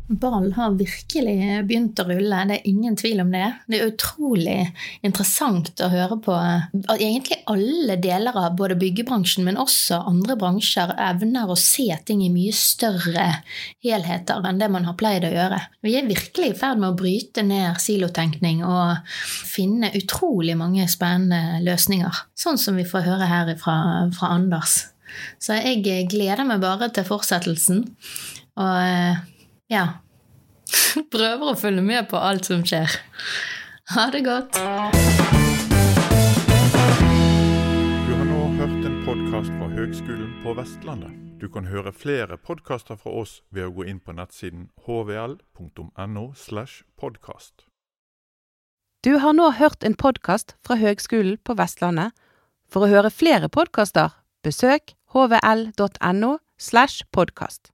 Ballen 0.08 0.52
har 0.54 0.76
virkelig 0.78 1.34
begynt 1.66 1.98
å 1.98 2.04
rulle, 2.06 2.44
det 2.46 2.60
er 2.60 2.68
ingen 2.70 2.94
tvil 3.00 3.24
om 3.24 3.32
det. 3.34 3.48
Det 3.66 3.80
er 3.80 3.90
utrolig 3.90 4.58
interessant 5.06 5.82
å 5.82 5.90
høre 5.90 6.20
på 6.22 6.36
at 6.36 6.94
egentlig 6.94 7.40
alle 7.50 7.98
deler 8.02 8.38
av 8.38 8.54
både 8.60 8.78
byggebransjen, 8.78 9.48
men 9.48 9.58
også 9.62 10.04
andre 10.06 10.38
bransjer 10.38 10.94
evner 11.08 11.50
å 11.50 11.58
se 11.58 11.88
ting 12.06 12.22
i 12.22 12.30
mye 12.34 12.54
større 12.54 13.26
helheter 13.82 14.46
enn 14.46 14.62
det 14.62 14.70
man 14.78 14.86
har 14.86 14.98
pleid 15.00 15.26
å 15.26 15.34
gjøre. 15.34 15.64
Vi 15.82 15.98
er 15.98 16.10
virkelig 16.10 16.54
i 16.54 16.58
ferd 16.62 16.84
med 16.84 16.94
å 16.94 17.00
bryte 17.02 17.42
ned 17.46 17.82
silotenkning 17.82 18.62
og 18.62 19.02
finne 19.50 19.90
utrolig 19.98 20.54
mange 20.60 20.86
spennende 20.92 21.64
løsninger, 21.66 22.26
sånn 22.38 22.62
som 22.62 22.78
vi 22.78 22.86
får 22.86 23.10
høre 23.10 23.32
her 23.32 23.56
fra, 23.58 23.78
fra 24.14 24.36
Anders. 24.38 24.84
Så 25.42 25.58
jeg 25.58 26.10
gleder 26.12 26.46
meg 26.46 26.62
bare 26.62 26.92
til 26.94 27.08
fortsettelsen. 27.08 27.88
Og 28.56 28.76
eh, 28.86 29.24
ja. 29.72 29.86
Prøver 31.12 31.52
å 31.52 31.58
følge 31.60 31.84
med 31.86 32.08
på 32.10 32.18
alt 32.20 32.48
som 32.50 32.64
skjer. 32.66 32.90
Ha 33.96 34.08
det 34.14 34.24
godt. 34.26 34.58
Du 38.06 38.12
har 38.14 38.26
nå 38.32 38.42
hørt 38.58 38.82
en 38.88 38.98
podkast 39.06 39.54
fra 39.60 39.70
Høgskolen 39.76 40.34
på 40.44 40.56
Vestlandet. 40.58 41.14
Du 41.42 41.50
kan 41.52 41.68
høre 41.68 41.92
flere 41.94 42.38
podkaster 42.38 42.98
fra 42.98 43.12
oss 43.22 43.42
ved 43.52 43.68
å 43.68 43.74
gå 43.76 43.86
inn 43.92 44.00
på 44.00 44.16
nettsiden 44.16 44.70
hvl.no. 44.86 46.26
slash 46.34 46.84
podkast. 46.98 47.68
Du 49.06 49.20
har 49.22 49.36
nå 49.38 49.52
hørt 49.60 49.84
en 49.86 49.94
podkast 49.94 50.56
fra 50.66 50.80
Høgskolen 50.82 51.38
på 51.46 51.54
Vestlandet. 51.60 52.16
For 52.66 52.88
å 52.88 52.90
høre 52.90 53.12
flere 53.14 53.52
podkaster, 53.54 54.16
besøk 54.42 54.96
hvl.no 55.14 56.32
slash 56.58 57.06
podkast. 57.14 57.70